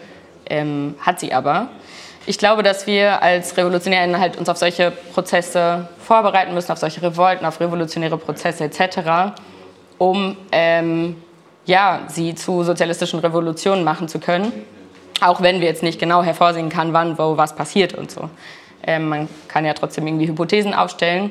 [0.46, 1.68] Ähm, hat sie aber.
[2.26, 7.02] Ich glaube, dass wir als Revolutionäre halt uns auf solche Prozesse vorbereiten müssen, auf solche
[7.02, 9.34] Revolten, auf revolutionäre Prozesse etc
[9.98, 11.16] um ähm,
[11.66, 14.52] ja, sie zu sozialistischen Revolutionen machen zu können.
[15.20, 18.28] Auch wenn wir jetzt nicht genau hervorsehen können, wann, wo, was passiert und so.
[18.86, 21.30] Ähm, man kann ja trotzdem irgendwie Hypothesen aufstellen.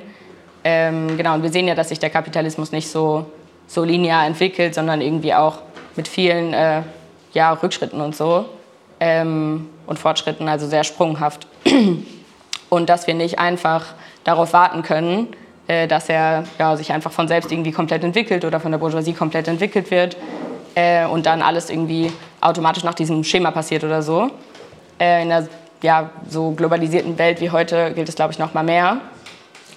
[0.63, 3.25] Ähm, genau, und wir sehen ja, dass sich der Kapitalismus nicht so,
[3.67, 5.57] so linear entwickelt, sondern irgendwie auch
[5.95, 6.81] mit vielen äh,
[7.33, 8.45] ja, Rückschritten und so
[8.99, 11.47] ähm, und Fortschritten, also sehr sprunghaft.
[12.69, 13.85] und dass wir nicht einfach
[14.23, 15.27] darauf warten können,
[15.67, 19.13] äh, dass er ja, sich einfach von selbst irgendwie komplett entwickelt oder von der Bourgeoisie
[19.13, 20.17] komplett entwickelt wird
[20.75, 24.29] äh, und dann alles irgendwie automatisch nach diesem Schema passiert oder so.
[24.99, 25.47] Äh, in einer
[25.81, 29.01] ja, so globalisierten Welt wie heute gilt es, glaube ich, noch mal mehr.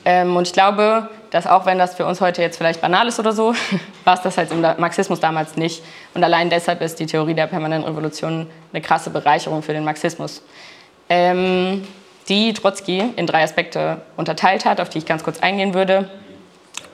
[0.05, 3.21] Ähm, und ich glaube, dass auch wenn das für uns heute jetzt vielleicht banal ist
[3.21, 3.55] oder so,
[4.05, 5.83] war es das halt im Marxismus damals nicht.
[6.15, 10.43] Und allein deshalb ist die Theorie der permanenten Revolution eine krasse Bereicherung für den Marxismus.
[11.11, 11.87] Ähm,
[12.31, 16.09] die Trotzki in drei Aspekte unterteilt hat, auf die ich ganz kurz eingehen würde.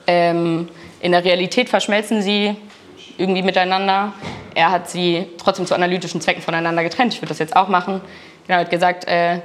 [0.07, 0.67] Ähm,
[0.99, 2.57] in der Realität verschmelzen sie
[3.17, 4.11] irgendwie miteinander.
[4.55, 7.13] Er hat sie trotzdem zu analytischen Zwecken voneinander getrennt.
[7.13, 8.01] Ich würde das jetzt auch machen.
[8.45, 9.39] Genau, er hat gesagt, äh,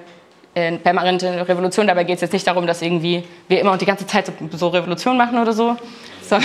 [0.67, 3.87] in permanente Revolution, dabei geht es jetzt nicht darum, dass irgendwie wir immer und die
[3.87, 5.77] ganze Zeit so, so Revolution machen oder so,
[6.23, 6.37] so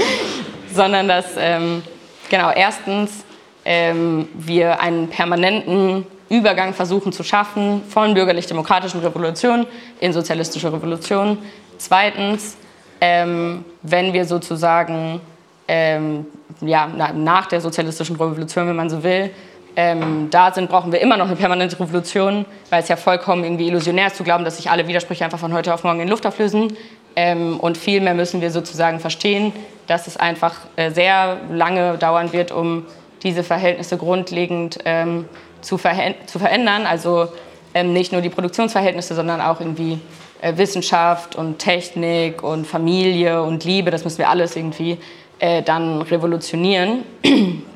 [0.74, 1.82] sondern dass ähm,
[2.28, 3.24] genau erstens
[3.64, 9.66] ähm, wir einen permanenten Übergang versuchen zu schaffen von bürgerlich-demokratischen Revolutionen
[10.00, 11.38] in sozialistische Revolutionen.
[11.78, 12.56] Zweitens,
[13.00, 15.20] ähm, wenn wir sozusagen
[15.68, 16.26] ähm,
[16.60, 19.30] ja, nach der sozialistischen Revolution, wenn man so will,
[19.78, 23.68] ähm, da sind, brauchen wir immer noch eine permanente Revolution, weil es ja vollkommen irgendwie
[23.68, 26.26] illusionär ist zu glauben, dass sich alle Widersprüche einfach von heute auf morgen in Luft
[26.26, 26.76] auflösen.
[27.14, 29.52] Ähm, und vielmehr müssen wir sozusagen verstehen,
[29.86, 32.86] dass es einfach äh, sehr lange dauern wird, um
[33.22, 35.26] diese Verhältnisse grundlegend ähm,
[35.60, 36.86] zu, zu, verändern.
[36.86, 37.28] Also
[37.74, 39.98] ähm, nicht nur die Produktionsverhältnisse, sondern auch irgendwie
[40.40, 43.90] äh, Wissenschaft und Technik und Familie und Liebe.
[43.90, 44.96] Das müssen wir alles irgendwie
[45.38, 47.04] äh, dann revolutionieren.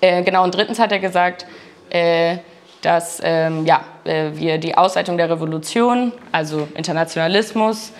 [0.00, 1.46] Äh, genau, und drittens hat er gesagt,
[1.90, 2.38] äh,
[2.82, 7.92] dass ähm, ja, äh, wir die Ausweitung der Revolution, also Internationalismus,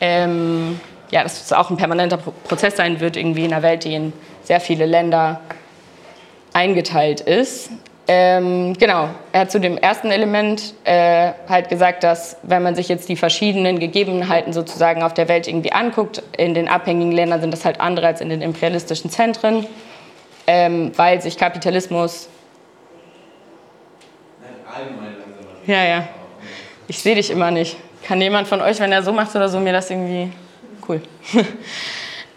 [0.00, 3.94] ähm, ja, dass es auch ein permanenter Prozess sein wird, irgendwie in einer Welt, die
[3.94, 4.12] in
[4.42, 5.40] sehr viele Länder
[6.54, 7.70] eingeteilt ist.
[8.08, 12.88] Ähm, genau, er hat zu dem ersten Element äh, halt gesagt, dass wenn man sich
[12.88, 17.52] jetzt die verschiedenen Gegebenheiten sozusagen auf der Welt irgendwie anguckt, in den abhängigen Ländern sind
[17.52, 19.66] das halt andere als in den imperialistischen Zentren,
[20.46, 22.28] ähm, weil sich Kapitalismus
[25.66, 26.08] ja, ja.
[26.88, 27.76] Ich sehe dich immer nicht.
[28.04, 30.32] Kann jemand von euch, wenn er so macht oder so, mir das irgendwie
[30.88, 31.00] cool.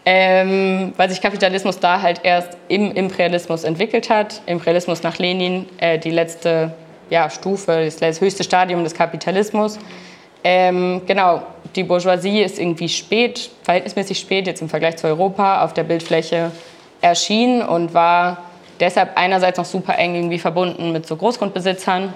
[0.05, 4.41] ähm, weil sich Kapitalismus da halt erst im Imperialismus entwickelt hat.
[4.45, 6.73] Imperialismus nach Lenin, äh, die letzte
[7.09, 9.79] ja, Stufe, das höchste Stadium des Kapitalismus.
[10.43, 11.41] Ähm, genau,
[11.75, 16.51] die Bourgeoisie ist irgendwie spät, verhältnismäßig spät, jetzt im Vergleich zu Europa, auf der Bildfläche
[17.05, 18.37] erschienen und war
[18.79, 22.13] deshalb einerseits noch super eng irgendwie verbunden mit so Großgrundbesitzern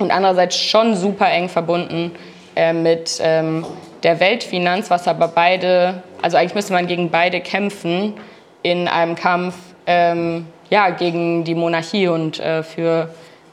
[0.00, 2.10] und andererseits schon super eng verbunden
[2.56, 3.64] äh, mit ähm,
[4.02, 8.14] der Weltfinanz, was aber beide, also eigentlich müsste man gegen beide kämpfen
[8.62, 9.54] in einem Kampf
[9.86, 13.10] ähm, ja, gegen die Monarchie und äh, für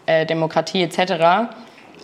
[0.08, 1.52] äh, Demokratie etc.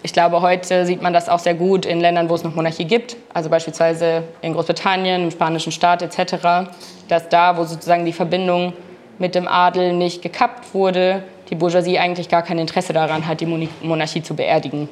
[0.04, 2.86] Ich glaube, heute sieht man das auch sehr gut in Ländern, wo es noch Monarchie
[2.86, 6.70] gibt, also beispielsweise in Großbritannien, im spanischen Staat etc.,
[7.08, 8.74] dass da, wo sozusagen die Verbindung
[9.18, 13.70] mit dem Adel nicht gekappt wurde, die Bourgeoisie eigentlich gar kein Interesse daran hat, die
[13.82, 14.90] Monarchie zu beerdigen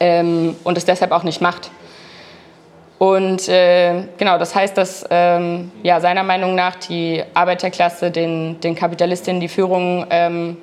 [0.00, 1.70] ähm, und es deshalb auch nicht macht.
[2.98, 8.74] Und äh, genau, das heißt, dass ähm, ja, seiner Meinung nach die Arbeiterklasse den, den
[8.74, 10.56] Kapitalistinnen die Führung ähm,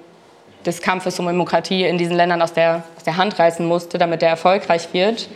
[0.66, 4.22] des Kampfes um Demokratie in diesen Ländern aus der, aus der Hand reißen musste, damit
[4.22, 5.30] er erfolgreich wird.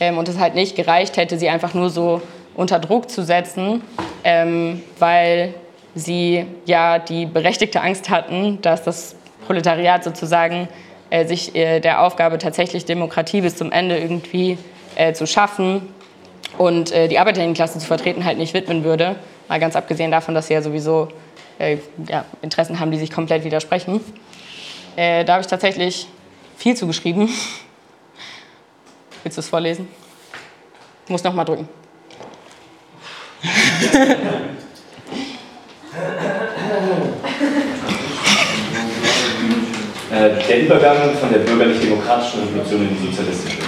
[0.00, 2.20] Ähm, und es halt nicht gereicht hätte, sie einfach nur so
[2.54, 3.82] unter Druck zu setzen,
[4.22, 5.54] ähm, weil
[5.94, 10.68] sie ja die berechtigte Angst hatten, dass das Proletariat sozusagen
[11.10, 14.58] äh, sich äh, der Aufgabe tatsächlich Demokratie bis zum Ende irgendwie
[14.96, 15.88] äh, zu schaffen
[16.58, 19.16] und äh, die Arbeiterinnenklasse zu vertreten halt nicht widmen würde.
[19.48, 21.08] Mal ganz abgesehen davon, dass sie ja sowieso
[21.58, 24.00] äh, ja, Interessen haben, die sich komplett widersprechen.
[24.96, 26.06] Äh, da habe ich tatsächlich
[26.56, 27.28] viel zugeschrieben.
[29.22, 29.88] Willst du es vorlesen?
[31.04, 31.68] Ich muss noch mal drücken.
[40.14, 43.58] Äh, der Übergang von der bürgerlich-demokratischen Revolution in die sozialistische.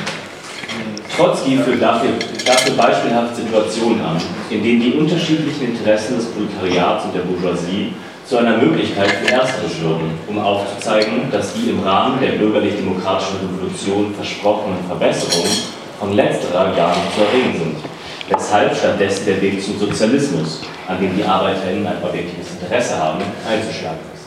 [1.16, 2.10] Trotzki führt dafür,
[2.44, 4.16] dafür beispielhaft Situationen an,
[4.50, 7.94] in denen die unterschiedlichen Interessen des Proletariats und der Bourgeoisie
[8.26, 14.14] zu einer Möglichkeit für Ersteres würden, um aufzuzeigen, dass die im Rahmen der bürgerlich-demokratischen Revolution
[14.14, 15.50] versprochenen Verbesserungen
[15.98, 17.95] von letzterer gar nicht zu erringen sind
[18.28, 23.98] weshalb stattdessen der Weg zum Sozialismus, an dem die ArbeiterInnen ein objektives Interesse haben, einzuschlagen
[24.14, 24.26] ist.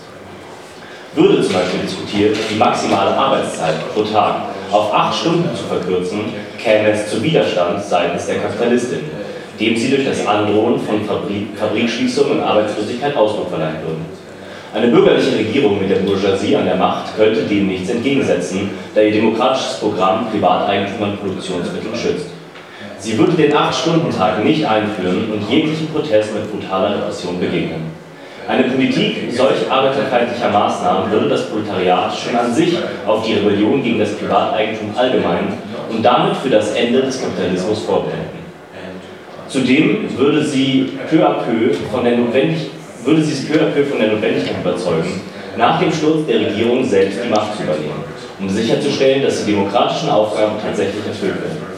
[1.15, 4.35] Würde zum Beispiel diskutiert, die maximale Arbeitszeit pro Tag
[4.71, 6.19] auf acht Stunden zu verkürzen,
[6.57, 8.99] käme es zu Widerstand seitens der Kapitalistin,
[9.59, 14.05] dem sie durch das Androhen von Fabrik Fabrikschließungen und Arbeitslosigkeit Ausdruck verleihen würden.
[14.71, 19.13] Eine bürgerliche Regierung mit der Bourgeoisie an der Macht könnte dem nichts entgegensetzen, da ihr
[19.13, 22.27] demokratisches Programm Privateigentum an Produktionsmitteln schützt.
[22.99, 27.91] Sie würde den Acht-Stunden-Tag nicht einführen und jeglichen Protest mit brutaler Repression begegnen.
[28.45, 33.99] Eine Politik solch arbeiterfeindlicher Maßnahmen würde das Proletariat schon an sich auf die Rebellion gegen
[33.99, 35.53] das Privateigentum allgemein
[35.89, 38.39] und damit für das Ende des Kapitalismus vorbereiten.
[39.47, 42.69] Zudem würde sie peu à peu von der Notwendig
[43.05, 45.21] würde sie es peu à peu von der Notwendigkeit überzeugen,
[45.57, 48.03] nach dem Sturz der Regierung selbst die Macht zu übernehmen,
[48.39, 51.68] um sicherzustellen, dass die demokratischen Aufgaben tatsächlich erfüllt werden.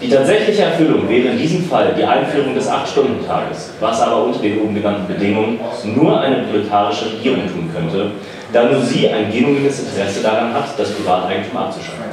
[0.00, 4.60] Die tatsächliche Erfüllung wäre in diesem Fall die Einführung des Acht-Stunden-Tages, was aber unter den
[4.60, 8.10] oben genannten Bedingungen nur eine proletarische Regierung tun könnte,
[8.52, 12.04] da nur sie ein genuines Interesse daran hat, das Privateigentum abzuschaffen.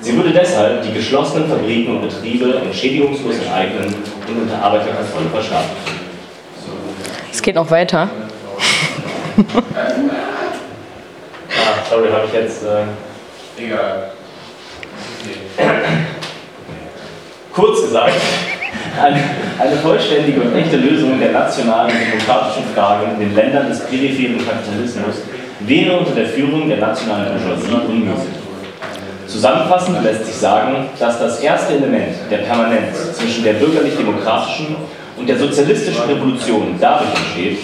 [0.00, 3.94] Sie würde deshalb die geschlossenen Fabriken und Betriebe entschädigungslos enteignen
[4.28, 6.02] und unter Arbeiterkontrolle verstaatlichen.
[7.32, 8.10] Es geht noch weiter.
[11.48, 12.64] ah, sorry, habe ich jetzt.
[12.64, 14.10] Äh, Egal.
[17.52, 18.14] Kurz gesagt,
[19.02, 19.20] eine,
[19.58, 25.16] eine, vollständige und echte Lösung der nationalen demokratischen Fragen in den Ländern des peripheren Kapitalismus
[25.60, 28.42] wäre unter der Führung der nationalen Bourgeoisie unmöglich.
[29.26, 34.76] Zusammenfassend lässt sich sagen, dass das erste Element der Permanenz zwischen der bürgerlich-demokratischen
[35.18, 37.58] und der sozialistischen Revolution dadurch entsteht,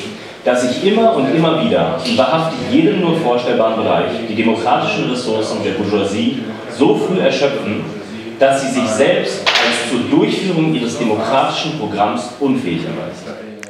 [0.44, 5.62] dass sich immer und immer wieder in wahrhaftig jedem nur vorstellbaren Bereich die demokratischen Ressourcen
[5.64, 6.42] der Bourgeoisie
[6.76, 7.97] so früh erschöpfen,
[8.38, 13.24] dass sie sich selbst als zur Durchführung ihres demokratischen Programms unfähig erweist.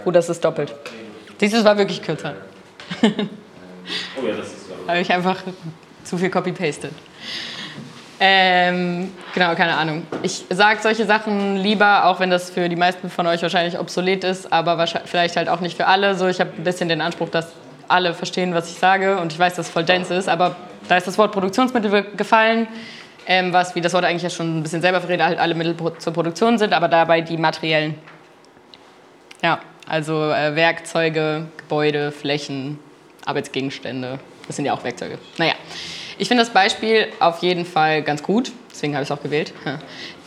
[0.04, 0.74] Oh, das ist doppelt.
[1.40, 2.34] Dieses war wirklich kürzer.
[3.02, 3.06] oh
[4.26, 5.36] ja, das ist Habe ich einfach
[6.04, 6.92] zu viel copy-pasted.
[8.20, 10.02] Ähm, genau, keine Ahnung.
[10.22, 14.24] Ich sage solche Sachen lieber, auch wenn das für die meisten von euch wahrscheinlich obsolet
[14.24, 16.16] ist, aber vielleicht halt auch nicht für alle.
[16.16, 17.52] So, ich habe ein bisschen den Anspruch, dass
[17.86, 20.56] alle verstehen, was ich sage und ich weiß, dass es voll dense ist, aber
[20.88, 22.66] da ist das Wort Produktionsmittel gefallen,
[23.28, 25.76] ähm, was, wie das Wort eigentlich ja schon ein bisschen selber verrät, halt alle Mittel
[25.98, 27.94] zur Produktion sind, aber dabei die materiellen.
[29.42, 32.78] Ja, also äh, Werkzeuge, Gebäude, Flächen,
[33.26, 35.18] Arbeitsgegenstände, das sind ja auch Werkzeuge.
[35.36, 35.52] Naja.
[36.20, 39.52] Ich finde das Beispiel auf jeden Fall ganz gut, deswegen habe ich es auch gewählt.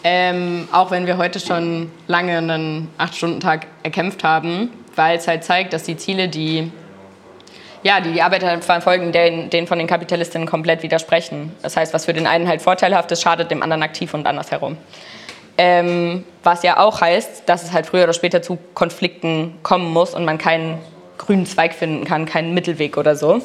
[0.04, 5.74] Ähm, auch wenn wir heute schon lange einen 8-Stunden-Tag erkämpft haben, weil es halt zeigt,
[5.74, 6.72] dass die Ziele, die
[7.84, 11.52] ja, die, die Arbeiter verfolgen, denen, denen von den Kapitalistinnen komplett widersprechen.
[11.62, 14.78] Das heißt, was für den einen halt vorteilhaft ist, schadet dem anderen aktiv und andersherum.
[15.58, 20.16] Ähm, was ja auch heißt, dass es halt früher oder später zu Konflikten kommen muss
[20.16, 20.80] und man keinen
[21.18, 23.42] grünen Zweig finden kann, keinen Mittelweg oder so.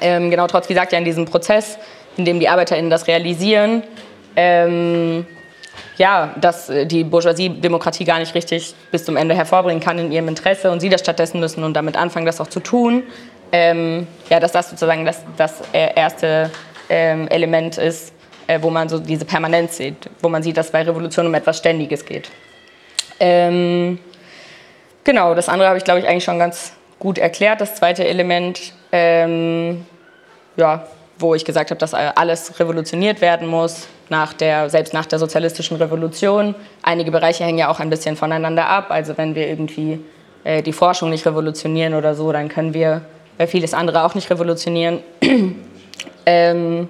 [0.00, 1.78] Ähm, genau, Trotzki sagt ja in diesem Prozess,
[2.16, 3.82] in dem die ArbeiterInnen das realisieren,
[4.36, 5.26] ähm,
[5.96, 10.12] ja, dass äh, die Bourgeoisie Demokratie gar nicht richtig bis zum Ende hervorbringen kann in
[10.12, 13.04] ihrem Interesse und sie das stattdessen müssen und damit anfangen, das auch zu tun.
[13.56, 16.50] Ähm, ja, dass das sozusagen das, das erste
[16.88, 18.12] ähm, Element ist,
[18.48, 21.58] äh, wo man so diese Permanenz sieht, wo man sieht, dass bei Revolution um etwas
[21.58, 22.30] Ständiges geht.
[23.20, 24.00] Ähm,
[25.04, 27.60] genau, das andere habe ich, glaube ich, eigentlich schon ganz gut erklärt.
[27.60, 29.86] Das zweite Element, ähm,
[30.56, 30.88] ja,
[31.20, 35.76] wo ich gesagt habe, dass alles revolutioniert werden muss, nach der, selbst nach der sozialistischen
[35.76, 36.56] Revolution.
[36.82, 38.86] Einige Bereiche hängen ja auch ein bisschen voneinander ab.
[38.88, 40.00] Also wenn wir irgendwie
[40.42, 43.02] äh, die Forschung nicht revolutionieren oder so, dann können wir
[43.38, 45.00] äh, vieles andere auch nicht revolutionieren.
[46.26, 46.88] ähm,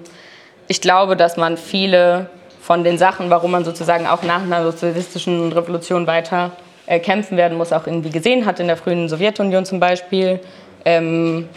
[0.67, 2.29] ich glaube, dass man viele
[2.61, 6.51] von den Sachen, warum man sozusagen auch nach einer sozialistischen Revolution weiter
[6.87, 10.39] äh, kämpfen werden muss, auch irgendwie gesehen hat in der frühen Sowjetunion zum Beispiel.
[10.83, 11.47] Ähm,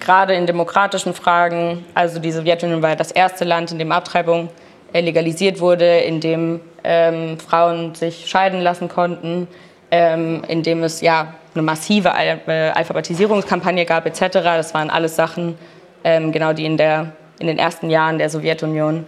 [0.00, 4.48] gerade in demokratischen Fragen, also die Sowjetunion war das erste Land, in dem Abtreibung
[4.92, 9.48] äh, legalisiert wurde, in dem ähm, Frauen sich scheiden lassen konnten,
[9.96, 14.28] ähm, in dem es ja eine massive Al äh, Alphabetisierungskampagne gab etc.
[14.42, 15.56] Das waren alles Sachen,
[16.04, 19.06] ähm, genau die in, der, in den ersten Jahren der Sowjetunion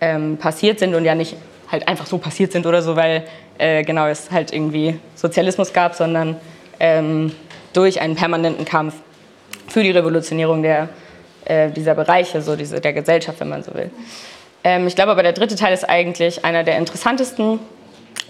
[0.00, 1.36] ähm, passiert sind und ja nicht
[1.70, 3.24] halt einfach so passiert sind oder so, weil
[3.58, 6.36] äh, genau es halt irgendwie Sozialismus gab, sondern
[6.80, 7.32] ähm,
[7.74, 8.94] durch einen permanenten Kampf
[9.68, 10.88] für die Revolutionierung der,
[11.44, 13.90] äh, dieser Bereiche, so diese, der Gesellschaft, wenn man so will.
[14.64, 17.60] Ähm, ich glaube aber, der dritte Teil ist eigentlich einer der interessantesten,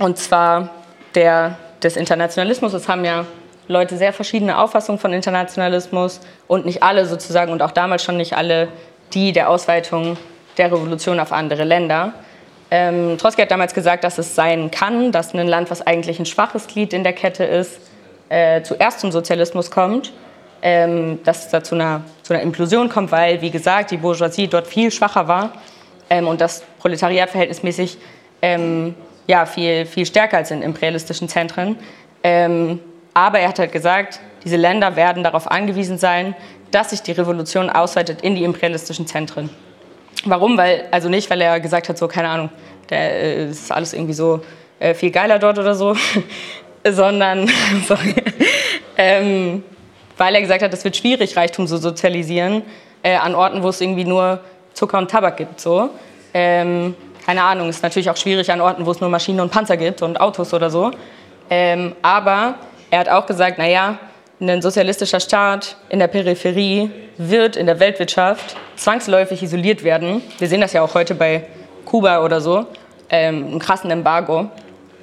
[0.00, 0.70] und zwar
[1.14, 2.72] der des Internationalismus.
[2.72, 3.26] Es haben ja
[3.68, 8.37] Leute sehr verschiedene Auffassungen von Internationalismus und nicht alle sozusagen und auch damals schon nicht
[8.37, 8.68] alle
[9.12, 10.16] die der Ausweitung
[10.59, 12.12] der Revolution auf andere Länder.
[12.70, 16.26] Ähm, Trotzki hat damals gesagt, dass es sein kann, dass ein Land, was eigentlich ein
[16.26, 17.81] schwaches Glied in der Kette ist,
[18.28, 20.12] äh, zuerst zum Sozialismus kommt,
[20.62, 24.47] ähm, dass es da zu einer, zu einer Implosion kommt, weil, wie gesagt, die Bourgeoisie
[24.47, 25.53] dort viel schwacher war
[26.11, 27.99] ähm, und das Proletariat verhältnismäßig
[28.43, 28.95] ähm,
[29.31, 31.76] ja, viel, viel stärker als in imperialistischen Zentren.
[32.24, 32.81] Ähm,
[33.14, 36.35] aber er hat halt gesagt, diese Länder werden darauf angewiesen sein,
[36.72, 39.49] dass sich die Revolution ausweitet in die imperialistischen Zentren.
[40.24, 40.59] Warum?
[40.59, 42.51] Weil, also nicht, weil er gesagt hat, so, keine Ahnung,
[42.91, 44.41] der äh, ist alles irgendwie so
[44.81, 45.95] äh, viel geiler dort oder so,
[46.85, 47.49] sondern
[47.87, 48.16] sorry,
[48.97, 49.62] ähm,
[50.16, 52.62] weil er gesagt hat, es wird schwierig, Reichtum zu sozialisieren
[53.05, 54.41] äh, an Orten, wo es irgendwie nur
[54.74, 55.61] Zucker und Tabak gibt.
[55.61, 55.91] So.
[56.35, 59.77] Ähm, keine Ahnung, ist natürlich auch schwierig an Orten, wo es nur Maschinen und Panzer
[59.77, 60.91] gibt und Autos oder so.
[61.49, 62.55] Ähm, aber
[62.91, 63.99] er hat auch gesagt, naja,
[64.41, 70.23] ein sozialistischer Staat in der Peripherie wird in der Weltwirtschaft zwangsläufig isoliert werden.
[70.39, 71.45] Wir sehen das ja auch heute bei
[71.85, 72.66] Kuba oder so,
[73.11, 74.49] ähm, einem krassen Embargo,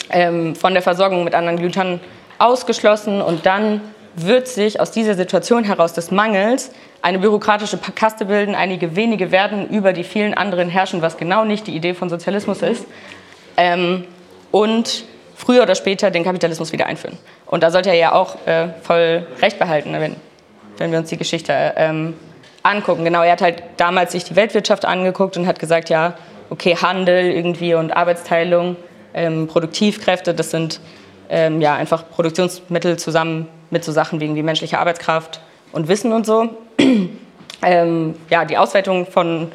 [0.09, 1.99] ähm, von der Versorgung mit anderen Gütern
[2.39, 3.81] ausgeschlossen und dann
[4.15, 9.69] wird sich aus dieser Situation heraus des Mangels eine bürokratische Kaste bilden, einige wenige werden
[9.69, 12.85] über die vielen anderen herrschen, was genau nicht die Idee von Sozialismus ist.
[13.55, 14.05] Ähm,
[14.51, 17.17] und früher oder später den Kapitalismus wieder einführen.
[17.45, 20.15] Und da sollte er ja auch äh, voll recht behalten, wenn,
[20.77, 22.15] wenn wir uns die Geschichte ähm,
[22.63, 23.03] angucken.
[23.03, 26.15] Genau, er hat halt damals sich die Weltwirtschaft angeguckt und hat gesagt, ja,
[26.49, 28.75] okay, Handel irgendwie und Arbeitsteilung,
[29.13, 30.79] ähm, Produktivkräfte, das sind
[31.29, 35.41] ähm, ja einfach Produktionsmittel zusammen mit so Sachen wie irgendwie menschliche Arbeitskraft
[35.71, 36.49] und Wissen und so.
[37.63, 39.51] ähm, ja, die Ausweitung von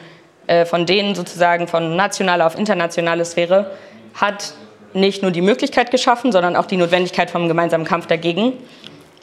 [0.46, 3.70] äh, von denen sozusagen von nationaler auf internationale Sphäre,
[4.14, 4.54] hat
[4.92, 8.54] nicht nur die Möglichkeit geschaffen, sondern auch die Notwendigkeit vom gemeinsamen Kampf dagegen.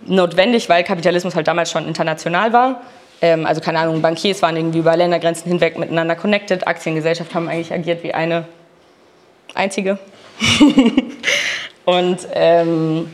[0.06, 2.82] Notwendig, weil Kapitalismus halt damals schon international war.
[3.22, 6.66] Ähm, also keine Ahnung, Bankiers waren irgendwie über Ländergrenzen hinweg miteinander connected.
[6.66, 8.46] Aktiengesellschaften haben eigentlich agiert wie eine
[9.54, 10.00] einzige.
[11.86, 13.12] und ähm,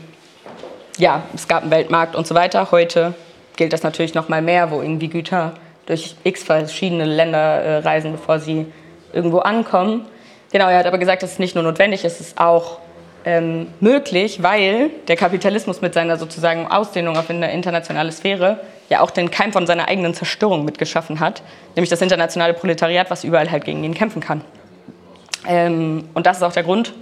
[0.96, 2.70] ja, es gab einen Weltmarkt und so weiter.
[2.70, 3.14] Heute
[3.56, 5.54] gilt das natürlich noch mal mehr, wo irgendwie Güter
[5.86, 8.66] durch x verschiedene Länder äh, reisen, bevor sie
[9.12, 10.04] irgendwo ankommen.
[10.52, 12.78] Genau, er hat aber gesagt, dass es nicht nur notwendig ist, es ist auch
[13.24, 19.10] ähm, möglich, weil der Kapitalismus mit seiner sozusagen Ausdehnung auf eine internationale Sphäre ja auch
[19.10, 21.42] den Keim von seiner eigenen Zerstörung mitgeschaffen hat,
[21.74, 24.42] nämlich das internationale Proletariat, was überall halt gegen ihn kämpfen kann.
[25.48, 26.94] Ähm, und das ist auch der Grund,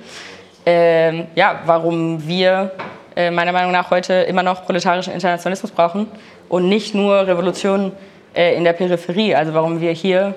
[0.65, 2.73] ähm, ja, warum wir
[3.17, 6.07] äh, meiner Meinung nach heute immer noch proletarischen Internationalismus brauchen
[6.49, 7.93] und nicht nur Revolutionen
[8.35, 9.35] äh, in der Peripherie.
[9.35, 10.35] Also warum wir hier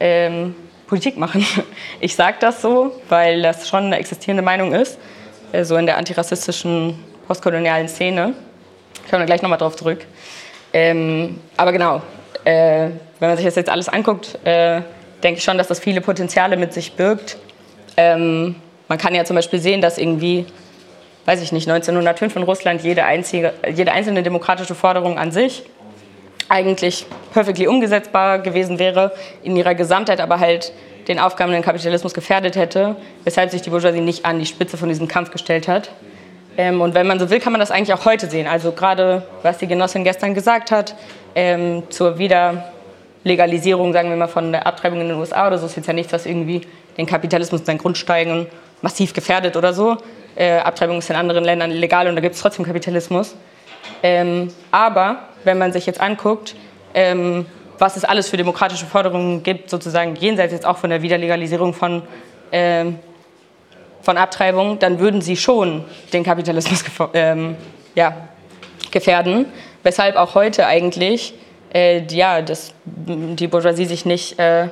[0.00, 0.54] ähm,
[0.86, 1.44] Politik machen.
[2.00, 4.98] Ich sage das so, weil das schon eine existierende Meinung ist,
[5.52, 8.34] äh, so in der antirassistischen postkolonialen Szene.
[9.04, 10.06] Ich komme gleich nochmal drauf zurück.
[10.72, 12.02] Ähm, aber genau,
[12.44, 14.82] äh, wenn man sich das jetzt alles anguckt, äh,
[15.22, 17.36] denke ich schon, dass das viele Potenziale mit sich birgt.
[17.96, 18.56] Ähm,
[18.86, 20.46] man kann ja zum Beispiel sehen, dass irgendwie,
[21.28, 25.62] weiß ich nicht, 1905 in Russland jede, einzige, jede einzelne demokratische Forderung an sich
[26.48, 27.04] eigentlich
[27.34, 29.12] perfektly umgesetzbar gewesen wäre,
[29.42, 30.72] in ihrer Gesamtheit aber halt
[31.06, 34.88] den Aufgaben den Kapitalismus gefährdet hätte, weshalb sich die Bourgeoisie nicht an die Spitze von
[34.88, 35.90] diesem Kampf gestellt hat.
[36.56, 38.46] Ähm, und wenn man so will, kann man das eigentlich auch heute sehen.
[38.46, 40.94] Also gerade, was die Genossin gestern gesagt hat,
[41.34, 45.76] ähm, zur Wiederlegalisierung, sagen wir mal, von der Abtreibung in den USA oder so, ist
[45.76, 46.62] jetzt ja nichts, was irgendwie
[46.96, 48.46] den Kapitalismus in seinen Grundsteigen
[48.82, 49.96] massiv gefährdet oder so.
[50.36, 53.34] Äh, Abtreibung ist in anderen Ländern illegal und da gibt es trotzdem Kapitalismus.
[54.02, 56.54] Ähm, aber wenn man sich jetzt anguckt,
[56.94, 57.46] ähm,
[57.78, 62.02] was es alles für demokratische Forderungen gibt, sozusagen jenseits jetzt auch von der Wiederlegalisierung von,
[62.52, 62.98] ähm,
[64.02, 67.56] von Abtreibung, dann würden sie schon den Kapitalismus ähm,
[67.94, 68.28] ja,
[68.90, 69.46] gefährden.
[69.82, 71.34] Weshalb auch heute eigentlich
[71.72, 74.68] äh, ja, das, die Bourgeoisie sich nicht äh,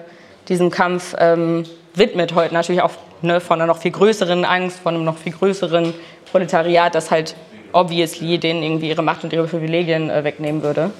[0.48, 2.34] diesem Kampf ähm, widmet.
[2.34, 2.92] Heute natürlich auch
[3.22, 5.94] ne, von einer noch viel größeren Angst, von einem noch viel größeren
[6.30, 7.34] Proletariat, das halt
[7.72, 10.90] obviously denen irgendwie ihre Macht und ihre Privilegien äh, wegnehmen würde.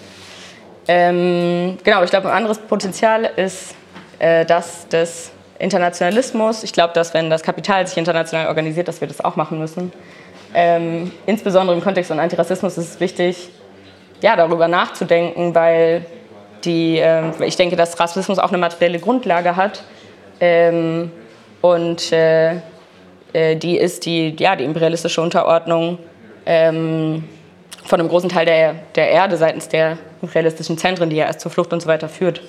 [0.88, 3.74] Ähm, genau, ich glaube, ein anderes Potenzial ist
[4.18, 6.62] äh, das des Internationalismus.
[6.62, 9.92] Ich glaube, dass wenn das Kapital sich international organisiert, dass wir das auch machen müssen.
[10.54, 13.48] Ähm, insbesondere im Kontext von Antirassismus ist es wichtig,
[14.22, 16.06] ja, darüber nachzudenken, weil
[16.64, 19.82] die, äh, ich denke, dass Rassismus auch eine materielle Grundlage hat.
[20.40, 21.10] Ähm,
[21.74, 22.56] und äh,
[23.32, 25.98] äh die ist die, ja, die imperialistische Unterordnung
[26.44, 27.24] ähm,
[27.84, 31.50] von einem großen Teil der, der Erde seitens der realistischen Zentren, die ja erst zur
[31.50, 32.40] Flucht und so weiter führt.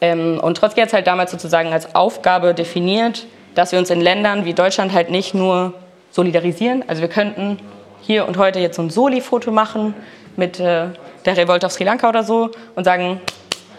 [0.00, 4.00] Ähm, und Trotzki hat es halt damals sozusagen als Aufgabe definiert, dass wir uns in
[4.00, 5.72] Ländern wie Deutschland halt nicht nur
[6.10, 7.58] solidarisieren, also wir könnten
[8.02, 9.94] hier und heute jetzt so ein Soli-Foto machen
[10.36, 10.86] mit äh,
[11.24, 13.20] der Revolte auf Sri Lanka oder so und sagen,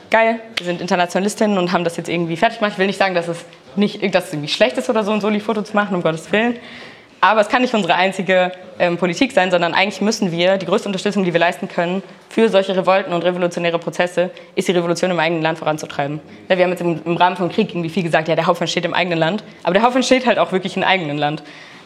[0.10, 2.74] geil, wir sind Internationalistinnen und haben das jetzt irgendwie fertig gemacht.
[2.74, 3.46] Ich will nicht sagen, dass es
[3.76, 6.58] nicht dass es irgendwie schlecht ist oder so, ein Soli-Foto zu machen, um Gottes Willen.
[7.20, 10.88] Aber es kann nicht unsere einzige ähm, Politik sein, sondern eigentlich müssen wir, die größte
[10.88, 15.20] Unterstützung, die wir leisten können für solche Revolten und revolutionäre Prozesse, ist die Revolution im
[15.20, 16.20] eigenen Land voranzutreiben.
[16.48, 18.68] Ja, wir haben jetzt im, im, Rahmen vom Krieg irgendwie viel gesagt, ja, der Haufen
[18.68, 21.42] steht im eigenen Land, aber der Haufen steht halt auch wirklich im eigenen Land.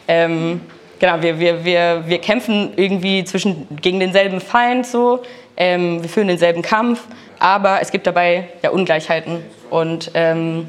[0.06, 0.60] Ähm,
[0.98, 5.22] genau, wir, wir, wir, wir kämpfen irgendwie zwischen, gegen denselben Feind so,
[5.56, 7.02] ähm, wir führen denselben Kampf,
[7.38, 10.66] aber es gibt dabei ja Ungleichheiten und ähm,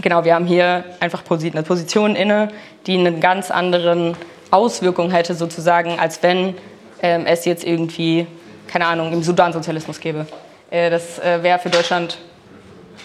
[0.00, 2.48] genau, wir haben hier einfach eine Position inne,
[2.86, 4.14] die eine ganz andere
[4.50, 6.54] Auswirkung hätte, sozusagen, als wenn
[7.02, 8.26] ähm, es jetzt irgendwie,
[8.68, 10.26] keine Ahnung, im Sudan Sozialismus gäbe.
[10.70, 12.18] Äh, das äh, wäre für Deutschland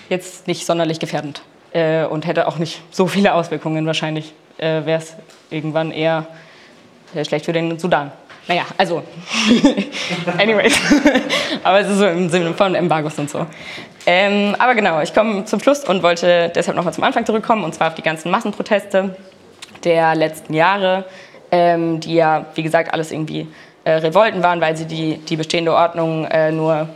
[0.09, 1.41] jetzt nicht sonderlich gefährdend
[1.73, 3.85] äh, und hätte auch nicht so viele Auswirkungen.
[3.85, 5.15] Wahrscheinlich äh, wäre es
[5.49, 6.27] irgendwann eher
[7.15, 8.11] äh, schlecht für den Sudan.
[8.47, 9.03] Naja, also,
[10.37, 10.79] anyways.
[11.63, 13.45] aber es ist so im Sinne von Embargos und so.
[14.05, 17.75] Ähm, aber genau, ich komme zum Schluss und wollte deshalb nochmal zum Anfang zurückkommen, und
[17.75, 19.17] zwar auf die ganzen Massenproteste
[19.83, 21.03] der letzten Jahre,
[21.51, 23.47] ähm, die ja, wie gesagt, alles irgendwie
[23.83, 26.87] äh, Revolten waren, weil sie die, die bestehende Ordnung äh, nur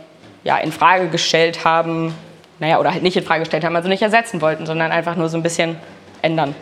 [0.44, 2.14] ja, in Frage gestellt haben,
[2.58, 5.28] naja, oder halt nicht in Frage gestellt haben, also nicht ersetzen wollten, sondern einfach nur
[5.28, 5.76] so ein bisschen
[6.22, 6.54] ändern.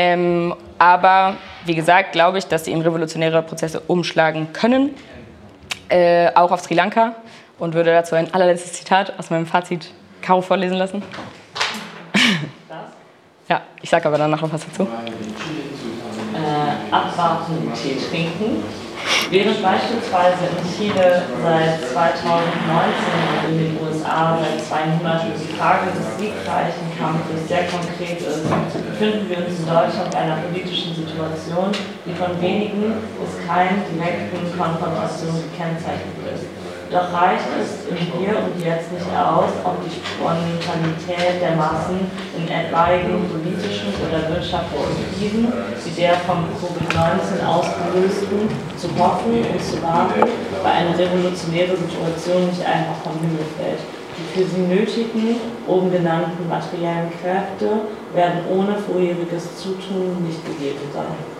[0.00, 1.34] Ähm, aber
[1.64, 4.94] wie gesagt, glaube ich, dass sie in revolutionäre Prozesse umschlagen können,
[5.88, 7.16] äh, auch auf Sri Lanka
[7.58, 9.92] und würde dazu ein allerletztes Zitat aus meinem Fazit
[10.22, 11.02] Caro vorlesen lassen.
[13.48, 14.84] ja, ich sage aber danach noch was dazu.
[14.84, 14.86] Äh,
[16.94, 18.62] abwarten, Tee trinken.
[19.30, 25.90] Während beispielsweise in Chile seit 2019 und in den USA seit zwei Monaten die Frage
[25.92, 31.68] des siegreichen Kampfes sehr konkret ist, befinden wir uns in Deutschland in einer politischen Situation,
[32.06, 36.67] die von wenigen bis keinen direkten Konfrontationen gekennzeichnet ist.
[36.90, 42.48] Doch reicht es im Hier und Jetzt nicht aus, auf die Spontanität der Massen in
[42.48, 45.52] etwaigen politischen oder wirtschaftlichen Krisen,
[45.84, 48.48] wie der vom Covid-19 ausgelösten,
[48.80, 50.32] zu hoffen und zu warten,
[50.64, 53.84] weil eine revolutionäre Situation nicht einfach vom Himmel fällt.
[54.16, 55.36] Die für sie nötigen,
[55.66, 57.84] oben genannten materiellen Kräfte
[58.14, 61.37] werden ohne vorheriges Zutun nicht gegeben sein.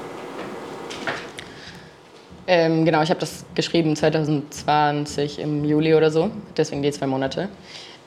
[2.51, 7.51] Ähm, genau, ich habe das geschrieben 2020 im Juli oder so, deswegen die zwei Monate.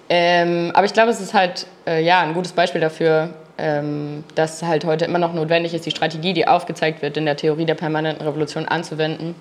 [0.09, 4.63] Ähm, aber ich glaube, es ist halt äh, ja, ein gutes Beispiel dafür, ähm, dass
[4.63, 7.75] halt heute immer noch notwendig ist, die Strategie, die aufgezeigt wird in der Theorie der
[7.75, 9.35] permanenten Revolution anzuwenden,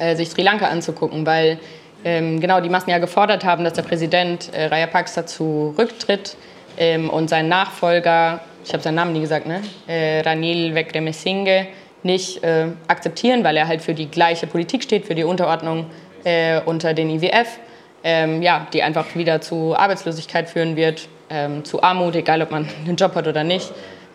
[0.00, 1.60] äh, sich Sri Lanka anzugucken, weil
[2.04, 6.36] ähm, genau die Massen ja gefordert haben, dass der Präsident äh, Rajapaksa zurücktritt
[6.76, 9.62] ähm, und sein Nachfolger, ich habe seinen Namen nie gesagt, ne?
[9.86, 11.68] Äh, Ranil Wickremesinghe,
[12.02, 15.86] nicht äh, akzeptieren, weil er halt für die gleiche Politik steht, für die Unterordnung
[16.24, 17.58] äh, unter den IWF,
[18.04, 22.68] ähm, ja, die einfach wieder zu Arbeitslosigkeit führen wird, ähm, zu Armut, egal ob man
[22.84, 23.72] einen Job hat oder nicht,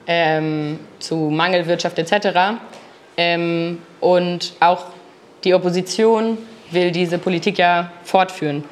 [0.08, 2.60] ähm, zu Mangelwirtschaft etc.
[3.18, 4.86] Ähm, und auch
[5.44, 6.38] die Opposition
[6.72, 8.64] will diese Politik ja fortführen.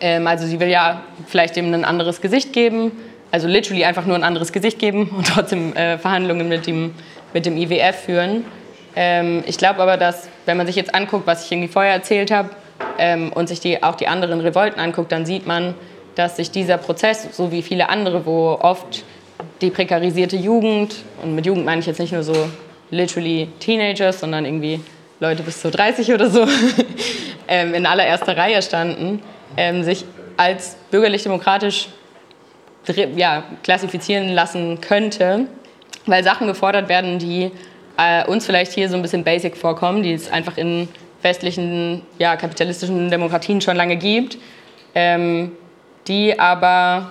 [0.00, 2.92] Ähm, also sie will ja vielleicht eben ein anderes Gesicht geben,
[3.30, 6.94] also literally einfach nur ein anderes Gesicht geben und trotzdem äh, Verhandlungen mit dem
[7.36, 8.46] mit dem IWF führen.
[8.96, 12.30] Ähm, ich glaube aber, dass, wenn man sich jetzt anguckt, was ich irgendwie vorher erzählt
[12.30, 12.48] habe,
[12.96, 15.74] ähm, und sich die, auch die anderen Revolten anguckt, dann sieht man,
[16.14, 19.04] dass sich dieser Prozess, so wie viele andere, wo oft
[19.60, 22.48] die prekarisierte Jugend, und mit Jugend meine ich jetzt nicht nur so
[22.90, 24.80] literally Teenagers, sondern irgendwie
[25.20, 26.46] Leute bis zu 30 oder so,
[27.48, 29.22] ähm, in allererster Reihe standen,
[29.58, 30.06] ähm, sich
[30.38, 31.88] als bürgerlich-demokratisch
[33.14, 35.48] ja, klassifizieren lassen könnte
[36.06, 37.50] weil Sachen gefordert werden, die
[37.98, 40.88] äh, uns vielleicht hier so ein bisschen basic vorkommen, die es einfach in
[41.22, 44.38] westlichen, ja, kapitalistischen Demokratien schon lange gibt,
[44.94, 45.52] ähm,
[46.06, 47.10] die aber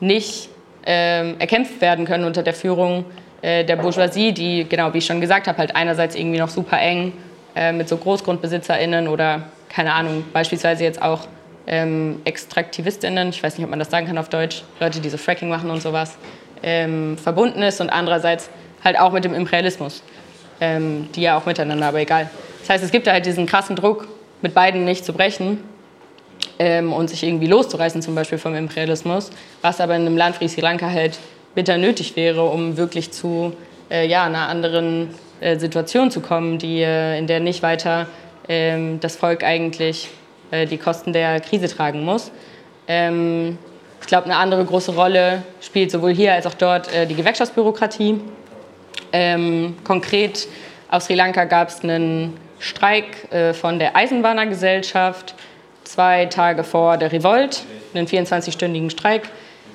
[0.00, 0.48] nicht
[0.84, 3.04] ähm, erkämpft werden können unter der Führung
[3.40, 6.80] äh, der Bourgeoisie, die, genau wie ich schon gesagt habe, halt einerseits irgendwie noch super
[6.80, 7.12] eng
[7.54, 11.26] äh, mit so GroßgrundbesitzerInnen oder, keine Ahnung, beispielsweise jetzt auch
[11.66, 15.18] ähm, ExtraktivistInnen, ich weiß nicht, ob man das sagen kann auf Deutsch, Leute, die so
[15.18, 16.16] Fracking machen und sowas,
[16.62, 18.50] ähm, verbunden ist und andererseits
[18.84, 20.02] halt auch mit dem Imperialismus,
[20.60, 22.30] ähm, die ja auch miteinander, aber egal.
[22.60, 24.08] Das heißt, es gibt da halt diesen krassen Druck,
[24.40, 25.62] mit beiden nicht zu brechen
[26.58, 29.30] ähm, und sich irgendwie loszureißen, zum Beispiel vom Imperialismus,
[29.62, 31.18] was aber in einem Land wie Sri Lanka halt
[31.54, 33.54] bitter nötig wäre, um wirklich zu
[33.90, 35.10] äh, ja, einer anderen
[35.40, 38.06] äh, Situation zu kommen, die, äh, in der nicht weiter
[38.48, 40.08] ähm, das Volk eigentlich
[40.50, 42.32] äh, die Kosten der Krise tragen muss.
[42.88, 43.58] Ähm,
[44.12, 48.20] glaube, eine andere große Rolle spielt sowohl hier als auch dort äh, die Gewerkschaftsbürokratie.
[49.10, 50.48] Ähm, konkret
[50.90, 55.34] auf Sri Lanka gab es einen Streik äh, von der Eisenbahnergesellschaft
[55.84, 57.62] zwei Tage vor der Revolt,
[57.94, 59.30] einen 24-stündigen Streik.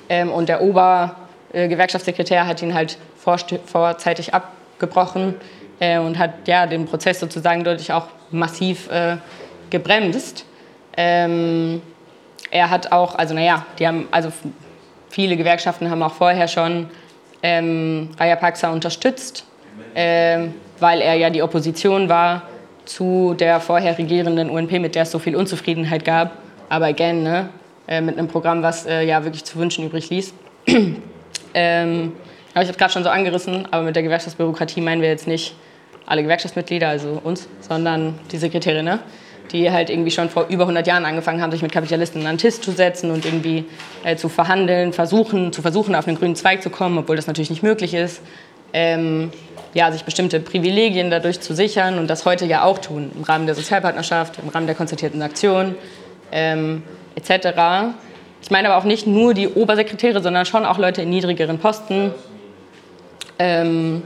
[0.08, 5.34] Ähm, und der Obergewerkschaftssekretär äh, hat ihn halt vorzeitig abgebrochen
[5.80, 9.16] äh, und hat ja, den Prozess sozusagen dadurch auch massiv äh,
[9.68, 10.44] gebremst.
[10.96, 11.82] Ähm,
[12.50, 14.32] er hat auch, also naja, die haben, also
[15.10, 16.88] viele Gewerkschaften haben auch vorher schon
[17.42, 19.44] ähm, Rajapaksa unterstützt,
[19.94, 20.48] äh,
[20.80, 22.42] weil er ja die Opposition war
[22.84, 26.32] zu der vorher regierenden UNP, mit der es so viel Unzufriedenheit gab.
[26.68, 27.48] Aber again, ne,
[27.86, 30.34] äh, mit einem Programm, was äh, ja wirklich zu wünschen übrig ließ.
[31.54, 32.12] ähm,
[32.50, 35.54] ich habe gerade schon so angerissen, aber mit der Gewerkschaftsbürokratie meinen wir jetzt nicht
[36.06, 38.84] alle Gewerkschaftsmitglieder, also uns, sondern die Sekretärin.
[38.84, 39.00] Ne?
[39.52, 42.38] Die halt irgendwie schon vor über 100 Jahren angefangen haben, sich mit Kapitalisten an den
[42.38, 43.64] Tisch zu setzen und irgendwie
[44.04, 47.50] äh, zu verhandeln, versuchen, zu versuchen, auf einen grünen Zweig zu kommen, obwohl das natürlich
[47.50, 48.20] nicht möglich ist.
[48.72, 49.30] Ähm,
[49.74, 53.46] ja, sich bestimmte Privilegien dadurch zu sichern und das heute ja auch tun, im Rahmen
[53.46, 55.74] der Sozialpartnerschaft, im Rahmen der konzertierten Aktion
[56.32, 56.82] ähm,
[57.14, 57.94] etc.
[58.42, 62.12] Ich meine aber auch nicht nur die Obersekretäre, sondern schon auch Leute in niedrigeren Posten.
[63.38, 64.02] Ähm,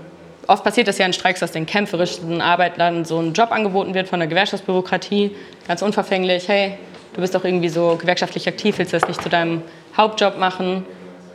[0.47, 4.09] oft passiert das ja in Streiks, dass den kämpferischen Arbeitern so ein Job angeboten wird
[4.09, 5.33] von der Gewerkschaftsbürokratie,
[5.69, 6.75] ganz unverfänglich, hey,
[7.15, 9.63] du bist doch irgendwie so gewerkschaftlich aktiv, willst du das nicht zu deinem
[9.97, 10.85] Hauptjob machen,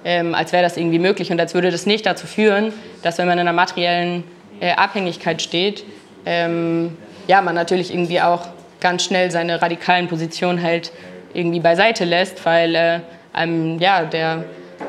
[0.04, 3.28] ähm, als wäre das irgendwie möglich und als würde das nicht dazu führen, dass wenn
[3.28, 4.24] man in einer materiellen
[4.60, 5.86] äh, Abhängigkeit steht,
[6.26, 6.98] ähm,
[7.28, 8.48] ja, man natürlich irgendwie auch
[8.80, 10.92] ganz schnell seine radikalen Positionen halt
[11.34, 13.00] irgendwie beiseite lässt, weil äh,
[13.34, 14.46] einem ja, der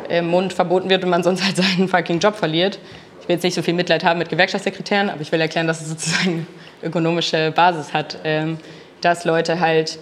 [0.09, 2.79] äh, Mund verboten wird und man sonst halt seinen fucking Job verliert
[3.29, 5.89] will jetzt nicht so viel Mitleid haben mit Gewerkschaftssekretären, aber ich will erklären, dass es
[5.89, 6.47] sozusagen
[6.83, 8.59] ökonomische Basis hat, ähm,
[9.01, 9.99] dass Leute halt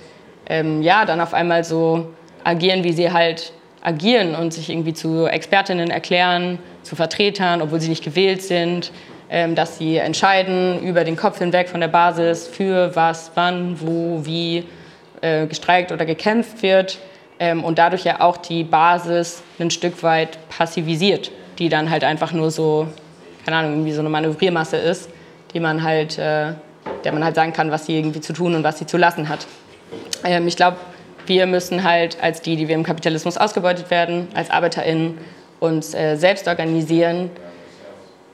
[0.48, 2.10] ähm, ja dann auf einmal so
[2.44, 3.52] agieren, wie sie halt
[3.82, 8.92] agieren und sich irgendwie zu Expertinnen erklären, zu Vertretern, obwohl sie nicht gewählt sind,
[9.28, 14.24] ähm, dass sie entscheiden über den Kopf hinweg von der Basis, für was, wann, wo,
[14.24, 14.64] wie
[15.20, 16.98] äh, gestreikt oder gekämpft wird
[17.38, 22.32] ähm, und dadurch ja auch die Basis ein Stück weit passiviert, die dann halt einfach
[22.32, 22.88] nur so,
[23.46, 25.08] keine Ahnung, irgendwie so eine Manövriermasse ist,
[25.54, 26.52] die man halt, äh,
[27.04, 29.28] der man halt sagen kann, was sie irgendwie zu tun und was sie zu lassen
[29.28, 29.46] hat.
[30.24, 30.78] Ähm, ich glaube,
[31.26, 35.18] wir müssen halt als die, die wir im Kapitalismus ausgebeutet werden, als ArbeiterInnen
[35.60, 37.30] uns äh, selbst organisieren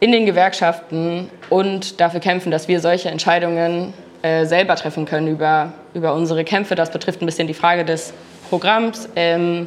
[0.00, 3.92] in den Gewerkschaften und dafür kämpfen, dass wir solche Entscheidungen
[4.22, 6.74] äh, selber treffen können über, über unsere Kämpfe.
[6.74, 8.14] Das betrifft ein bisschen die Frage des
[8.48, 9.10] Programms.
[9.14, 9.66] Ähm,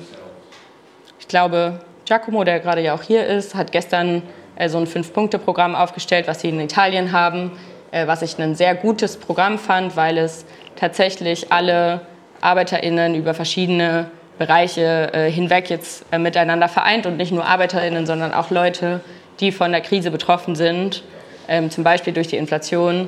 [1.20, 4.24] ich glaube, Giacomo, der gerade ja auch hier ist, hat gestern
[4.68, 7.52] so ein Fünf-Punkte-Programm aufgestellt, was sie in Italien haben,
[7.92, 10.46] äh, was ich ein sehr gutes Programm fand, weil es
[10.76, 12.02] tatsächlich alle
[12.42, 18.34] ArbeiterInnen über verschiedene Bereiche äh, hinweg jetzt äh, miteinander vereint und nicht nur ArbeiterInnen, sondern
[18.34, 19.02] auch Leute,
[19.40, 21.04] die von der Krise betroffen sind,
[21.48, 23.08] ähm, zum Beispiel durch die Inflation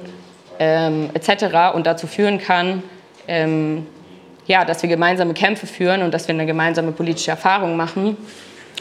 [0.59, 1.75] ähm, etc.
[1.75, 2.83] und dazu führen kann,
[3.27, 3.85] ähm,
[4.45, 8.15] ja, dass wir gemeinsame Kämpfe führen und dass wir eine gemeinsame politische Erfahrung machen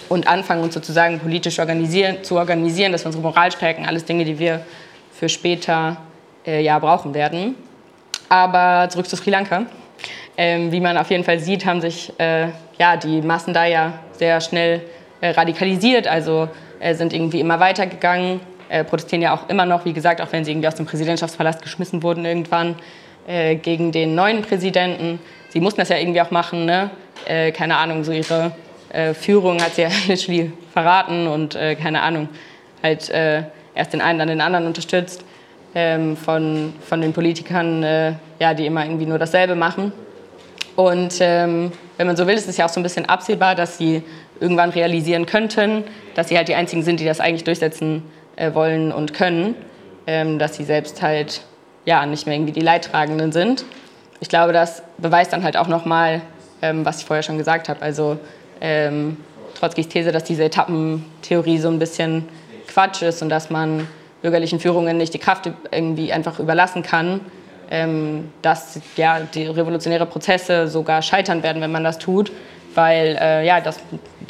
[0.09, 4.24] und anfangen, uns sozusagen politisch organisieren, zu organisieren, dass wir unsere Moral stärken, alles Dinge,
[4.24, 4.61] die wir
[5.12, 5.97] für später
[6.47, 7.57] äh, ja, brauchen werden.
[8.28, 9.66] Aber zurück zu Sri Lanka.
[10.38, 13.94] Ähm, wie man auf jeden Fall sieht, haben sich äh, ja, die Massen da ja
[14.12, 14.82] sehr schnell
[15.22, 19.94] äh, radikalisiert, also äh, sind irgendwie immer weitergegangen, äh, protestieren ja auch immer noch, wie
[19.94, 22.74] gesagt, auch wenn sie irgendwie aus dem Präsidentschaftspalast geschmissen wurden irgendwann,
[23.26, 25.20] äh, gegen den neuen Präsidenten.
[25.49, 26.90] Sie mussten das ja irgendwie auch machen, ne?
[27.55, 28.53] Keine Ahnung, so ihre
[29.14, 32.28] Führung hat sie ja literally verraten und keine Ahnung,
[32.82, 35.24] halt erst den einen, dann den anderen unterstützt
[35.74, 37.82] ähm, von, von den Politikern,
[38.39, 39.93] ja, die immer irgendwie nur dasselbe machen.
[40.76, 43.78] Und ähm, wenn man so will, ist es ja auch so ein bisschen absehbar, dass
[43.78, 44.03] sie
[44.41, 45.84] irgendwann realisieren könnten,
[46.14, 48.03] dass sie halt die Einzigen sind, die das eigentlich durchsetzen
[48.37, 49.55] äh, wollen und können,
[50.07, 51.41] ähm, dass sie selbst halt
[51.87, 53.64] ja nicht mehr irgendwie die Leidtragenden sind.
[54.20, 56.20] Ich glaube, das beweist dann halt auch nochmal,
[56.61, 57.80] ähm, was ich vorher schon gesagt habe.
[57.80, 58.18] Also
[58.61, 59.16] ähm,
[59.54, 62.28] Trotzkis These, dass diese Etappentheorie so ein bisschen
[62.66, 63.86] Quatsch ist und dass man
[64.22, 67.20] bürgerlichen Führungen nicht die Kraft irgendwie einfach überlassen kann,
[67.70, 72.32] ähm, dass ja, die revolutionäre Prozesse sogar scheitern werden, wenn man das tut,
[72.74, 73.78] weil äh, ja, das,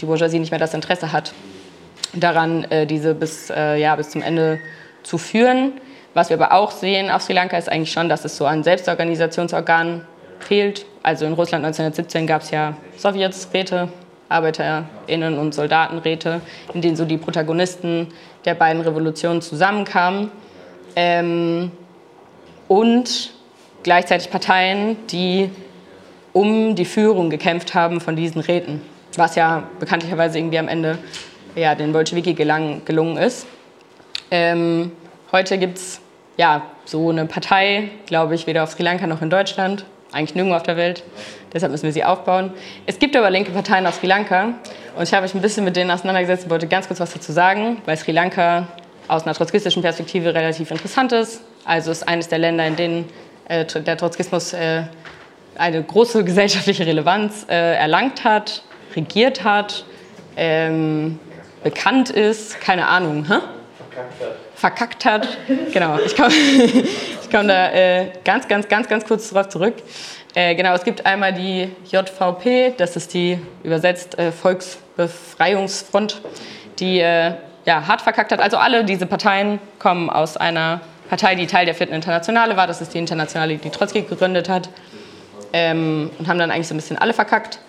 [0.00, 1.32] die Bourgeoisie nicht mehr das Interesse hat,
[2.12, 4.58] daran äh, diese bis, äh, ja, bis zum Ende
[5.02, 5.72] zu führen.
[6.14, 8.62] Was wir aber auch sehen auf Sri Lanka ist eigentlich schon, dass es so an
[8.62, 10.02] Selbstorganisationsorganen
[10.38, 10.86] fehlt.
[11.02, 13.88] Also in Russland 1917 gab es ja Sowjetsräte,
[14.28, 16.40] ArbeiterInnen und Soldatenräte,
[16.74, 18.08] in denen so die Protagonisten
[18.44, 20.30] der beiden Revolutionen zusammenkamen.
[20.94, 21.70] Ähm,
[22.68, 23.32] und
[23.82, 25.50] gleichzeitig Parteien, die
[26.32, 28.82] um die Führung gekämpft haben von diesen Räten,
[29.16, 30.98] was ja bekanntlicherweise irgendwie am Ende
[31.54, 33.46] ja, den Bolschewiki gelang, gelungen ist.
[34.30, 34.92] Ähm,
[35.32, 36.00] heute gibt es
[36.36, 40.56] ja, so eine Partei, glaube ich, weder auf Sri Lanka noch in Deutschland, eigentlich nirgendwo
[40.56, 41.02] auf der Welt.
[41.56, 42.52] Deshalb müssen wir sie aufbauen.
[42.84, 44.52] Es gibt aber linke Parteien auf Sri Lanka
[44.94, 47.32] und ich habe mich ein bisschen mit denen auseinandergesetzt und wollte ganz kurz was dazu
[47.32, 48.68] sagen, weil Sri Lanka
[49.08, 51.40] aus einer trotzkistischen Perspektive relativ interessant ist.
[51.64, 53.08] Also ist eines der Länder, in denen
[53.48, 54.82] äh, der Trotzkismus äh,
[55.56, 58.62] eine große gesellschaftliche Relevanz äh, erlangt hat,
[58.94, 59.86] regiert hat,
[60.36, 61.18] ähm,
[61.64, 63.38] bekannt ist, keine Ahnung, hä?
[63.78, 64.45] verkackt hat.
[64.56, 65.28] Verkackt hat.
[65.72, 69.74] Genau, ich komme ich komm da äh, ganz, ganz, ganz, ganz kurz darauf zurück.
[70.34, 76.22] Äh, genau, es gibt einmal die JVP, das ist die übersetzt äh, Volksbefreiungsfront,
[76.78, 76.98] die
[77.66, 78.40] ja, hart verkackt hat.
[78.40, 82.66] Also alle diese Parteien kommen aus einer Partei, die Teil der vierten Internationale war.
[82.66, 84.70] Das ist die Internationale, die Trotzki gegründet hat.
[85.52, 87.60] Ähm, und haben dann eigentlich so ein bisschen alle verkackt.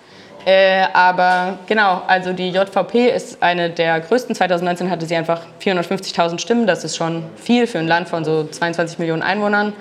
[0.48, 4.34] Äh, aber genau, also die JVP ist eine der größten.
[4.34, 6.66] 2019 hatte sie einfach 450.000 Stimmen.
[6.66, 9.74] Das ist schon viel für ein Land von so 22 Millionen Einwohnern.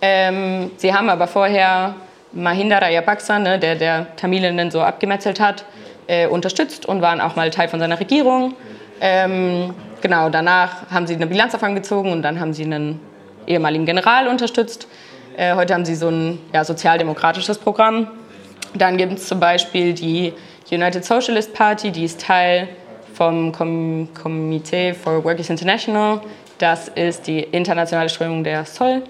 [0.00, 1.94] Ähm, sie haben aber vorher
[2.32, 5.64] Mahinda Rajapaksa, ne, der der Tamilinnen so abgemetzelt hat,
[6.08, 8.56] äh, unterstützt und waren auch mal Teil von seiner Regierung.
[9.00, 12.98] Ähm, genau, danach haben sie eine Bilanz davon gezogen und dann haben sie einen
[13.46, 14.88] ehemaligen General unterstützt.
[15.36, 18.08] Äh, heute haben sie so ein ja, sozialdemokratisches Programm.
[18.74, 20.32] Dann gibt es zum Beispiel die
[20.70, 22.68] United Socialist Party, die ist Teil
[23.14, 26.20] vom Com Committee for Workers International.
[26.58, 29.02] Das ist die internationale Strömung der Sol,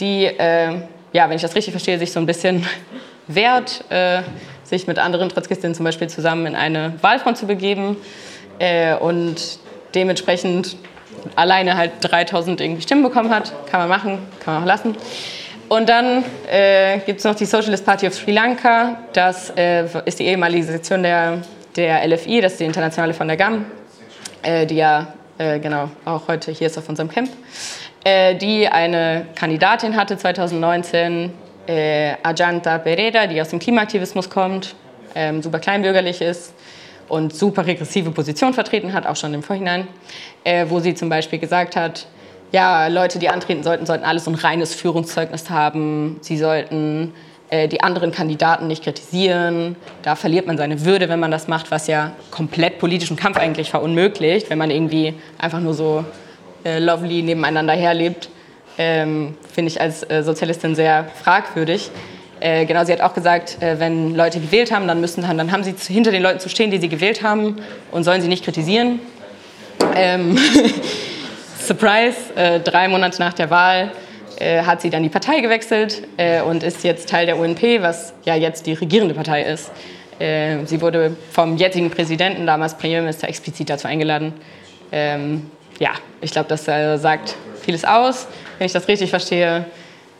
[0.00, 0.74] die, äh,
[1.12, 2.66] ja, wenn ich das richtig verstehe, sich so ein bisschen
[3.26, 4.22] wehrt, äh,
[4.64, 7.96] sich mit anderen Trotzkistinnen zum Beispiel zusammen in eine Wahlfront zu begeben.
[8.58, 9.58] Äh, und
[9.94, 10.76] dementsprechend
[11.36, 13.52] alleine halt 3000 irgendwie Stimmen bekommen hat.
[13.66, 14.96] Kann man machen, kann man auch lassen.
[15.68, 18.96] Und dann äh, gibt es noch die Socialist Party of Sri Lanka.
[19.12, 21.42] Das äh, ist die ehemalige Sektion der,
[21.76, 23.66] der LFI, das ist die Internationale von der GAM,
[24.42, 27.28] äh, die ja äh, genau auch heute hier ist auf unserem Camp,
[28.02, 31.34] äh, die eine Kandidatin hatte 2019,
[31.66, 34.74] äh, Ajanta Pereira, die aus dem Klimaaktivismus kommt,
[35.14, 36.54] ähm, super kleinbürgerlich ist
[37.10, 39.88] und super regressive Position vertreten hat, auch schon im Vorhinein,
[40.66, 42.06] wo sie zum Beispiel gesagt hat,
[42.52, 46.16] ja, Leute, die antreten sollten, sollten alles so ein reines Führungszeugnis haben.
[46.22, 47.12] Sie sollten
[47.50, 49.76] äh, die anderen Kandidaten nicht kritisieren.
[50.02, 53.70] Da verliert man seine Würde, wenn man das macht, was ja komplett politischen Kampf eigentlich
[53.70, 56.04] verunmöglicht, wenn man irgendwie einfach nur so
[56.64, 58.30] äh, lovely nebeneinander herlebt.
[58.78, 61.90] Ähm, Finde ich als äh, Sozialistin sehr fragwürdig.
[62.40, 65.64] Äh, genau, sie hat auch gesagt, äh, wenn Leute gewählt haben, dann müssen dann, haben
[65.64, 67.56] sie hinter den Leuten zu stehen, die sie gewählt haben
[67.90, 69.00] und sollen sie nicht kritisieren.
[69.96, 70.38] Ähm
[71.68, 73.92] Surprise, äh, drei Monate nach der Wahl
[74.40, 78.14] äh, hat sie dann die Partei gewechselt äh, und ist jetzt Teil der UNP, was
[78.24, 79.70] ja jetzt die regierende Partei ist.
[80.18, 84.32] Äh, sie wurde vom jetzigen Präsidenten, damals Premierminister, explizit dazu eingeladen.
[84.92, 85.90] Ähm, ja,
[86.22, 88.28] ich glaube, das äh, sagt vieles aus.
[88.56, 89.66] Wenn ich das richtig verstehe,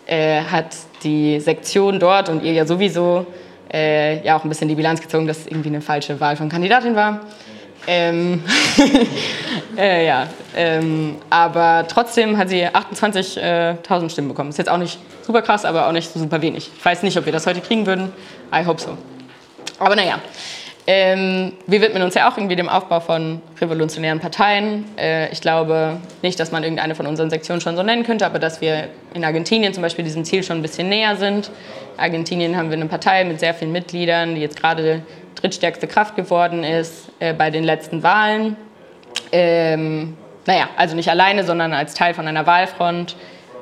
[0.06, 3.26] äh, hat die Sektion dort und ihr ja sowieso
[3.70, 7.20] ja auch ein bisschen die Bilanz gezogen, dass irgendwie eine falsche Wahl von Kandidatin war.
[7.86, 8.42] Ähm,
[9.76, 10.26] äh, ja,
[10.56, 14.50] ähm, aber trotzdem hat sie 28.000 Stimmen bekommen.
[14.50, 16.70] Ist jetzt auch nicht super krass, aber auch nicht super wenig.
[16.76, 18.12] Ich weiß nicht, ob wir das heute kriegen würden.
[18.54, 18.96] I hope so.
[19.78, 20.18] Aber naja,
[20.90, 24.86] ähm, wir widmen uns ja auch irgendwie dem Aufbau von revolutionären Parteien.
[24.96, 28.38] Äh, ich glaube nicht, dass man irgendeine von unseren Sektionen schon so nennen könnte, aber
[28.38, 31.50] dass wir in Argentinien zum Beispiel diesem Ziel schon ein bisschen näher sind.
[31.96, 35.02] In Argentinien haben wir eine Partei mit sehr vielen Mitgliedern, die jetzt gerade
[35.40, 38.56] drittstärkste Kraft geworden ist äh, bei den letzten Wahlen.
[39.32, 40.16] Ähm,
[40.46, 43.16] naja, also nicht alleine, sondern als Teil von einer Wahlfront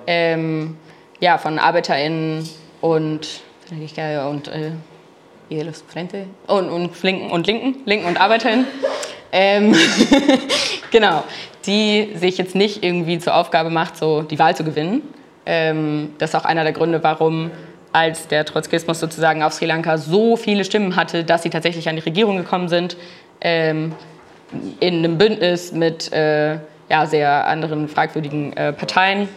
[0.06, 0.76] ähm,
[1.20, 2.48] ja, von ArbeiterInnen
[2.80, 4.70] und, und, äh,
[6.46, 8.66] und, und, Linken und Linken, Linken und ArbeiterInnen.
[9.32, 9.74] Ähm,
[10.90, 11.24] genau,
[11.66, 15.02] die sich jetzt nicht irgendwie zur Aufgabe macht, so die Wahl zu gewinnen.
[15.44, 17.50] Ähm, das ist auch einer der Gründe, warum
[17.96, 21.96] als der Trotzkismus sozusagen auf Sri Lanka so viele Stimmen hatte, dass sie tatsächlich an
[21.96, 22.94] die Regierung gekommen sind,
[23.40, 23.94] ähm,
[24.80, 26.58] in einem Bündnis mit äh,
[26.90, 29.30] ja, sehr anderen fragwürdigen äh, Parteien,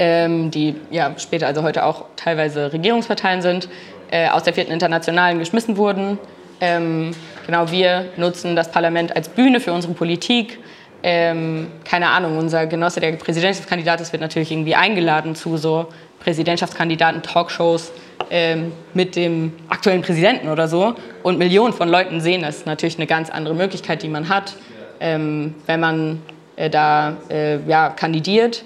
[0.00, 3.68] ähm, die ja, später also heute auch teilweise Regierungsparteien sind,
[4.10, 6.18] äh, aus der vierten Internationalen geschmissen wurden.
[6.60, 7.12] Ähm,
[7.46, 10.58] genau, wir nutzen das Parlament als Bühne für unsere Politik.
[11.04, 15.86] Ähm, keine Ahnung, unser Genosse, der Präsidentschaftskandidat ist, wird natürlich irgendwie eingeladen zu so
[16.20, 17.92] Präsidentschaftskandidaten, Talkshows
[18.30, 20.94] ähm, mit dem aktuellen Präsidenten oder so.
[21.22, 22.66] Und Millionen von Leuten sehen das.
[22.66, 24.54] Natürlich eine ganz andere Möglichkeit, die man hat,
[25.00, 26.22] ähm, wenn man
[26.56, 28.64] äh, da äh, ja, kandidiert.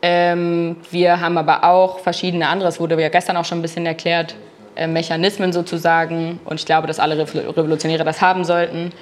[0.00, 3.84] Ähm, wir haben aber auch verschiedene andere, es wurde ja gestern auch schon ein bisschen
[3.84, 4.36] erklärt,
[4.76, 8.92] äh, Mechanismen sozusagen, und ich glaube, dass alle Revolutionäre das haben sollten,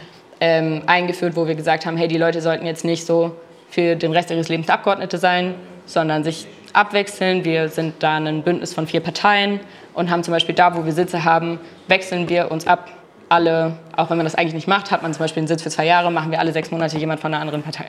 [0.40, 3.36] ähm, eingeführt, wo wir gesagt haben, hey, die Leute sollten jetzt nicht so
[3.68, 7.44] für den Rest ihres Lebens Abgeordnete sein, sondern sich abwechseln.
[7.44, 9.60] Wir sind da ein Bündnis von vier Parteien
[9.94, 11.58] und haben zum Beispiel da, wo wir Sitze haben,
[11.88, 12.90] wechseln wir uns ab.
[13.28, 15.70] Alle, auch wenn man das eigentlich nicht macht, hat man zum Beispiel einen Sitz für
[15.70, 17.86] zwei Jahre, machen wir alle sechs Monate jemand von einer anderen Partei.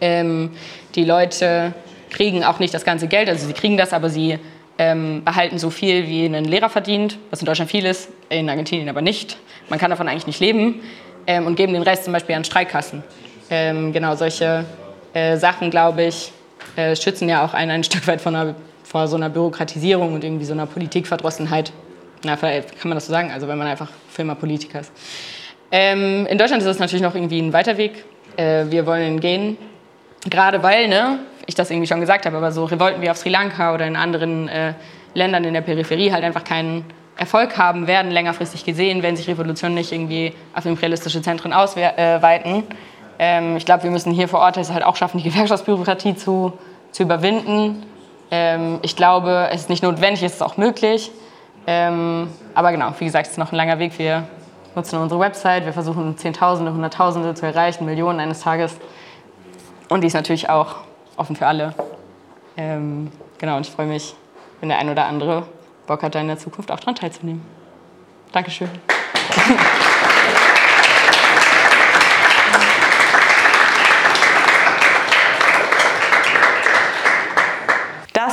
[0.00, 0.50] Ähm,
[0.94, 1.74] die Leute
[2.10, 4.38] kriegen auch nicht das ganze Geld, also sie kriegen das, aber sie
[4.78, 8.88] ähm, behalten so viel, wie ein Lehrer verdient, was in Deutschland viel ist, in Argentinien
[8.88, 9.36] aber nicht.
[9.68, 10.80] Man kann davon eigentlich nicht leben
[11.26, 13.02] ähm, und geben den Rest zum Beispiel an Streikkassen.
[13.50, 14.64] Ähm, genau, solche
[15.12, 16.32] äh, Sachen, glaube ich,
[16.76, 18.54] äh, schützen ja auch einen ein Stück weit von einer,
[18.84, 21.72] vor so einer Bürokratisierung und irgendwie so einer Politikverdrossenheit.
[22.24, 24.92] Na, vielleicht kann man das so sagen, also wenn man einfach Firma Politiker ist.
[25.72, 28.04] Ähm, in Deutschland ist das natürlich noch irgendwie ein weiter Weg.
[28.36, 29.56] Äh, wir wollen gehen,
[30.28, 33.28] gerade weil, ne, ich das irgendwie schon gesagt habe, aber so Revolten wie auf Sri
[33.28, 34.74] Lanka oder in anderen äh,
[35.14, 36.84] Ländern in der Peripherie halt einfach keinen
[37.16, 42.64] Erfolg haben werden, längerfristig gesehen, wenn sich Revolutionen nicht irgendwie auf imperialistische Zentren ausweiten.
[43.22, 46.54] Ähm, ich glaube, wir müssen hier vor Ort es halt auch schaffen, die Gewerkschaftsbürokratie zu,
[46.90, 47.84] zu überwinden.
[48.30, 51.10] Ähm, ich glaube, es ist nicht notwendig, es ist auch möglich.
[51.66, 53.98] Ähm, aber genau, wie gesagt, es ist noch ein langer Weg.
[53.98, 54.26] Wir
[54.74, 58.78] nutzen unsere Website, wir versuchen Zehntausende, Hunderttausende zu erreichen, Millionen eines Tages.
[59.90, 60.76] Und die ist natürlich auch
[61.18, 61.74] offen für alle.
[62.56, 64.14] Ähm, genau, und ich freue mich,
[64.60, 65.42] wenn der ein oder andere
[65.86, 67.42] Bock hat, da in der Zukunft auch daran teilzunehmen.
[68.32, 68.70] Dankeschön.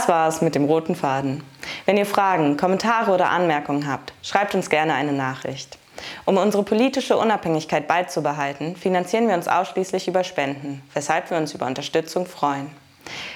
[0.07, 1.43] Das war's mit dem roten Faden.
[1.85, 5.77] Wenn ihr Fragen, Kommentare oder Anmerkungen habt, schreibt uns gerne eine Nachricht.
[6.23, 11.65] Um unsere politische Unabhängigkeit beizubehalten, finanzieren wir uns ausschließlich über Spenden, weshalb wir uns über
[11.65, 12.71] Unterstützung freuen.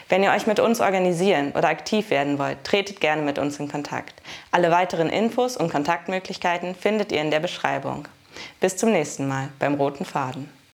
[0.07, 3.69] Wenn ihr euch mit uns organisieren oder aktiv werden wollt, tretet gerne mit uns in
[3.69, 4.21] Kontakt.
[4.53, 8.07] Alle weiteren Infos und Kontaktmöglichkeiten findet ihr in der Beschreibung.
[8.61, 10.49] Bis zum nächsten Mal beim Roten Faden.